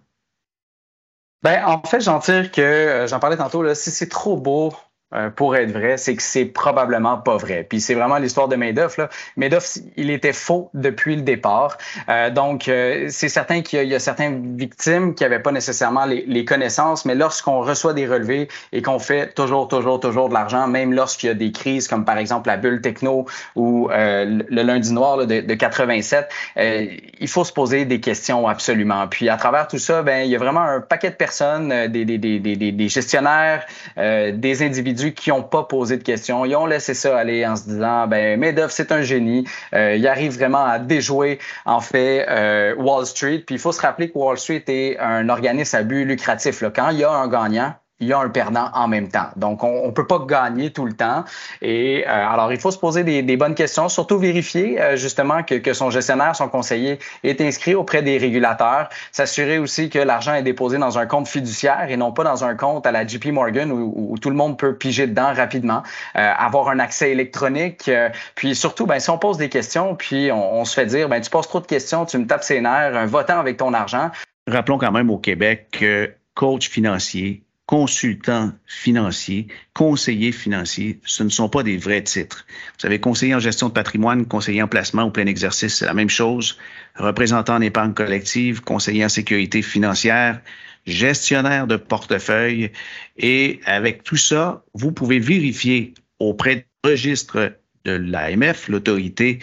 Ben, 1.44 1.64
en 1.66 1.84
fait, 1.84 2.02
j'en 2.02 2.20
tire 2.20 2.52
que, 2.52 2.62
euh, 2.62 3.08
j'en 3.08 3.20
parlais 3.20 3.38
tantôt, 3.38 3.62
là, 3.62 3.76
si 3.76 3.92
c'est 3.92 4.10
trop 4.10 4.38
beau 4.38 4.74
euh, 5.14 5.30
pour 5.30 5.56
être 5.56 5.72
vrai, 5.72 5.96
c'est 5.96 6.18
que 6.18 6.22
c'est 6.22 6.44
probablement 6.44 7.18
pas 7.18 7.38
vrai. 7.38 7.66
Puis 7.68 7.80
c'est 7.80 7.94
vraiment 7.94 8.18
l'histoire 8.18 8.50
de 8.50 8.58
Madoff. 8.58 8.98
Là. 8.98 9.08
Madoff, 9.38 9.78
il 9.96 10.10
était 10.10 10.34
faux 10.34 10.70
depuis 10.74 11.16
le 11.16 11.22
départ. 11.22 11.78
Euh, 12.10 12.30
donc, 12.30 12.68
euh, 12.68 13.06
c'est 13.08 13.30
certain 13.30 13.62
qu'il 13.62 13.88
y, 13.88 13.96
a 13.96 14.00
certaines 14.00 14.58
victimes 14.58 15.16
qui 15.16 15.24
n'avaient 15.24 15.40
pas 15.40 15.54
nécessairement 15.54 16.06
les, 16.06 16.26
les 16.28 16.44
connaissances, 16.44 17.06
mais 17.06 17.16
lorsqu'on 17.16 17.62
reçoit 17.62 17.94
des 17.94 18.06
relevés 18.06 18.50
et 18.74 18.82
qu'on 18.82 19.00
fait 19.00 19.34
toujours, 19.34 19.70
toujours, 19.70 20.02
toujours 20.02 20.28
de 20.28 20.34
l'argent, 20.34 20.68
même 20.68 20.94
lorsqu'il 20.94 21.28
y 21.28 21.32
a 21.32 21.36
des 21.36 21.54
crises 21.54 21.88
comme 21.88 22.04
par 22.04 22.18
exemple 22.18 22.50
la 22.50 22.58
bulle 22.58 22.82
techno 22.82 23.26
ou 23.56 23.88
le 23.90 24.62
lundi 24.62 24.92
noir 24.92 25.26
de, 25.26 25.40
de, 25.42 25.54
87, 25.54 26.28
il 26.58 27.28
faut 27.28 27.46
se 27.46 27.54
poser 27.54 27.86
des 27.86 28.02
questions 28.02 28.48
absolument. 28.48 29.08
Puis 29.08 29.30
à 29.30 29.38
travers 29.38 29.68
tout 29.68 29.78
ça, 29.78 30.02
ben 30.02 30.26
il 30.26 30.30
y 30.30 30.36
a 30.36 30.40
vraiment 30.40 30.62
un 30.62 30.82
paquet 30.82 31.10
de 31.10 31.16
personnes, 31.16 31.88
des, 31.88 32.06
des, 32.06 32.18
des, 32.18 32.40
des 32.40 32.90
gestionnaires, 32.90 33.66
des 33.96 34.64
individus 34.64 34.97
qui 35.14 35.30
n'ont 35.30 35.44
pas 35.44 35.64
posé 35.64 35.98
de 35.98 36.04
questions. 36.04 36.46
Ils 36.46 36.56
ont 36.56 36.66
laissé 36.66 36.94
ça 36.94 37.18
aller 37.18 37.46
en 37.46 37.56
se 37.56 37.64
disant, 37.64 38.08
ben 38.08 38.40
Madoff, 38.40 38.72
c'est 38.72 38.92
un 38.92 39.02
génie. 39.02 39.48
Euh, 39.74 39.96
il 39.96 40.08
arrive 40.08 40.34
vraiment 40.34 40.66
à 40.66 40.80
déjouer, 40.80 41.40
en 41.66 41.82
fait, 41.82 42.26
euh, 42.30 42.76
Wall 42.76 43.06
Street. 43.06 43.44
Puis 43.46 43.56
il 43.56 43.60
faut 43.60 43.72
se 43.72 43.82
rappeler 43.82 44.10
que 44.10 44.18
Wall 44.18 44.38
Street 44.38 44.64
est 44.68 44.98
un 45.00 45.30
organisme 45.30 45.76
à 45.76 45.84
but 45.84 46.06
lucratif. 46.06 46.62
Là. 46.62 46.72
Quand 46.74 46.90
il 46.90 47.00
y 47.00 47.04
a 47.04 47.12
un 47.12 47.28
gagnant, 47.28 47.74
il 48.00 48.08
y 48.08 48.14
a 48.14 48.20
un 48.20 48.30
perdant 48.30 48.70
en 48.74 48.88
même 48.88 49.10
temps. 49.10 49.28
Donc, 49.36 49.64
on 49.64 49.88
ne 49.88 49.92
peut 49.92 50.06
pas 50.06 50.20
gagner 50.20 50.72
tout 50.72 50.86
le 50.86 50.94
temps. 50.94 51.24
Et 51.62 52.06
euh, 52.08 52.10
alors, 52.10 52.52
il 52.52 52.60
faut 52.60 52.72
se 52.72 52.78
poser 52.78 53.04
des, 53.04 53.24
des 53.24 53.38
bonnes 53.38 53.56
questions, 53.56 53.90
surtout 53.90 54.20
vérifier 54.20 54.80
euh, 54.80 54.96
justement 54.98 55.44
que, 55.44 55.56
que, 55.56 55.74
son 55.74 55.90
gestionnaire, 55.90 56.36
son 56.36 56.48
conseiller 56.48 57.00
est 57.24 57.42
inscrit 57.42 57.74
auprès 57.74 58.04
des 58.04 58.18
régulateurs, 58.18 58.90
s'assurer 59.12 59.58
aussi 59.58 59.90
que 59.90 60.00
l'argent 60.00 60.36
est 60.36 60.44
déposé 60.44 60.78
dans 60.78 61.00
un 61.00 61.08
compte 61.08 61.28
fiduciaire 61.28 61.88
et 61.90 61.98
non 61.98 62.12
pas 62.12 62.24
dans 62.24 62.44
un 62.44 62.56
compte 62.56 62.86
à 62.86 62.92
la 62.92 63.06
JP 63.06 63.28
Morgan 63.28 63.72
où, 63.72 63.94
où 63.96 64.18
tout 64.20 64.30
le 64.30 64.36
monde 64.36 64.60
peut 64.60 64.76
piger 64.76 65.08
dedans 65.08 65.34
rapidement, 65.34 65.82
euh, 66.16 66.32
avoir 66.38 66.70
un 66.70 66.80
accès 66.80 67.12
électronique. 67.12 67.90
puis 68.36 68.56
surtout, 68.56 68.86
ben, 68.86 69.00
si 69.00 69.10
on 69.10 69.18
pose 69.18 69.38
des 69.38 69.50
questions, 69.50 69.96
puis 69.96 70.32
on, 70.32 70.60
on 70.60 70.66
se 70.66 70.76
fait 70.76 70.86
dire, 70.86 71.10
ben, 71.10 71.20
tu 71.20 71.30
poses 71.30 71.48
trop 71.48 71.60
de 71.60 71.66
questions, 71.66 72.06
tu 72.06 72.18
me 72.20 72.28
tapes 72.28 72.44
ses 72.44 72.62
nerfs, 72.62 72.96
un 72.96 73.06
votant 73.06 73.40
avec 73.40 73.58
ton 73.58 73.74
argent. 73.74 74.12
Rappelons 74.48 74.78
quand 74.78 74.92
même 74.92 75.10
au 75.10 75.18
Québec 75.18 75.68
que 75.72 76.14
coach 76.36 76.70
financier, 76.70 77.44
consultant 77.68 78.54
financier, 78.66 79.48
conseiller 79.74 80.32
financier, 80.32 81.00
ce 81.06 81.22
ne 81.22 81.30
sont 81.30 81.50
pas 81.50 81.64
des 81.64 81.78
vrais 81.78 82.02
titres. 82.02 82.46
Vous 82.48 82.80
savez, 82.80 83.00
conseiller 83.00 83.36
en 83.36 83.40
gestion 83.40 83.68
de 83.68 83.74
patrimoine, 83.74 84.26
conseiller 84.26 84.64
en 84.64 84.70
placement 84.70 85.04
ou 85.04 85.12
plein 85.12 85.26
exercice, 85.26 85.76
c'est 85.76 85.86
la 85.86 85.94
même 85.94 86.10
chose. 86.10 86.58
Représentant 86.96 87.56
en 87.56 87.62
épargne 87.62 87.94
collective, 87.94 88.62
conseiller 88.62 89.04
en 89.04 89.10
sécurité 89.10 89.62
financière, 89.62 90.42
gestionnaire 90.86 91.68
de 91.68 91.76
portefeuille. 91.76 92.72
Et 93.18 93.60
avec 93.66 94.04
tout 94.04 94.16
ça, 94.16 94.64
vous 94.74 94.94
pouvez 94.94 95.20
vérifier 95.20 95.94
auprès 96.20 96.56
du 96.56 96.66
registre 96.86 97.58
de 97.84 97.92
l'AMF, 97.92 98.70
l'autorité 98.70 99.40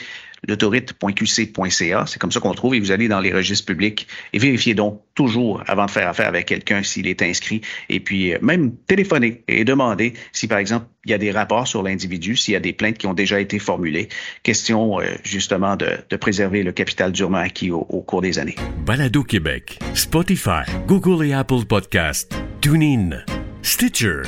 l'autorite.qc.ca. 0.48 2.04
C'est 2.06 2.18
comme 2.18 2.32
ça 2.32 2.40
qu'on 2.40 2.54
trouve 2.54 2.74
et 2.74 2.80
vous 2.80 2.90
allez 2.90 3.08
dans 3.08 3.20
les 3.20 3.32
registres 3.32 3.66
publics 3.66 4.06
et 4.32 4.38
vérifiez 4.38 4.74
donc 4.74 5.00
toujours 5.14 5.62
avant 5.66 5.86
de 5.86 5.90
faire 5.90 6.08
affaire 6.08 6.28
avec 6.28 6.46
quelqu'un 6.46 6.82
s'il 6.82 7.06
est 7.06 7.22
inscrit 7.22 7.60
et 7.88 8.00
puis 8.00 8.34
euh, 8.34 8.38
même 8.42 8.74
téléphoner 8.86 9.42
et 9.48 9.64
demander 9.64 10.14
si 10.32 10.48
par 10.48 10.58
exemple 10.58 10.86
il 11.04 11.10
y 11.10 11.14
a 11.14 11.18
des 11.18 11.30
rapports 11.30 11.68
sur 11.68 11.82
l'individu, 11.82 12.34
s'il 12.34 12.54
y 12.54 12.56
a 12.56 12.60
des 12.60 12.72
plaintes 12.72 12.96
qui 12.96 13.06
ont 13.06 13.14
déjà 13.14 13.38
été 13.38 13.58
formulées. 13.58 14.08
Question 14.42 15.00
euh, 15.00 15.04
justement 15.22 15.76
de, 15.76 15.98
préserver 16.16 16.62
le 16.62 16.72
capital 16.72 17.12
durement 17.12 17.38
acquis 17.38 17.70
au, 17.70 17.86
au, 17.88 18.00
cours 18.00 18.22
des 18.22 18.38
années. 18.38 18.54
Balado 18.86 19.22
Québec, 19.22 19.78
Spotify, 19.94 20.62
Google 20.86 21.26
et 21.26 21.32
Apple 21.34 21.66
Podcast, 21.68 22.34
TuneIn, 22.60 23.24
Stitcher. 23.62 24.22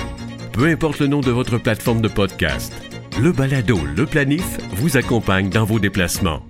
Peu 0.52 0.66
importe 0.66 0.98
le 1.00 1.06
nom 1.06 1.20
de 1.20 1.30
votre 1.30 1.58
plateforme 1.58 2.00
de 2.00 2.08
podcast 2.08 2.72
le 3.20 3.32
balado 3.32 3.78
Le 3.96 4.04
Planif 4.04 4.44
vous 4.72 4.96
accompagne 4.96 5.48
dans 5.48 5.64
vos 5.64 5.78
déplacements. 5.78 6.42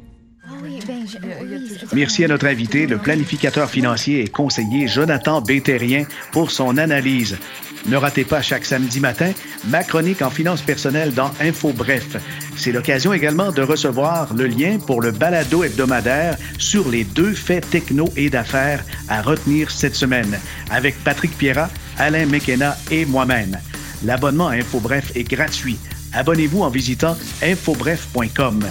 Merci 1.93 2.25
à 2.25 2.29
notre 2.29 2.47
invité, 2.47 2.87
le 2.87 2.99
planificateur 2.99 3.71
financier 3.71 4.21
et 4.21 4.29
conseiller 4.29 4.89
Jonathan 4.89 5.41
Bétérien, 5.41 6.07
pour 6.33 6.51
son 6.51 6.77
analyse. 6.77 7.39
Ne 7.87 7.97
ratez 7.97 8.25
pas 8.25 8.43
chaque 8.43 8.65
samedi 8.65 8.99
matin 8.99 9.33
ma 9.69 9.85
chronique 9.85 10.23
en 10.23 10.31
finances 10.31 10.63
personnelles 10.63 11.15
dans 11.15 11.31
Info 11.41 11.73
Bref. 11.73 12.17
C'est 12.57 12.73
l'occasion 12.73 13.13
également 13.13 13.53
de 13.53 13.63
recevoir 13.63 14.35
le 14.35 14.47
lien 14.47 14.79
pour 14.79 15.01
le 15.01 15.13
balado 15.13 15.63
hebdomadaire 15.63 16.37
sur 16.59 16.89
les 16.89 17.05
deux 17.05 17.33
faits 17.33 17.71
techno 17.71 18.09
et 18.17 18.29
d'affaires 18.29 18.85
à 19.09 19.23
retenir 19.23 19.71
cette 19.71 19.95
semaine 19.95 20.39
avec 20.71 20.99
Patrick 21.05 21.37
Pierrat, 21.39 21.71
Alain 21.97 22.27
McKenna 22.27 22.77
et 22.91 23.07
moi-même. 23.07 23.57
L'abonnement 24.05 24.49
à 24.49 24.55
Info 24.55 24.81
Bref 24.81 25.13
est 25.15 25.25
gratuit 25.25 25.79
abonnez-vous 26.17 26.63
en 26.63 26.71
visitant 26.71 27.17
infobref.com. 27.43 28.65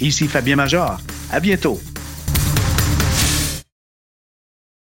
Ici 0.00 0.26
Fabien 0.28 0.56
Major. 0.56 0.98
À 1.30 1.40
bientôt. 1.40 1.80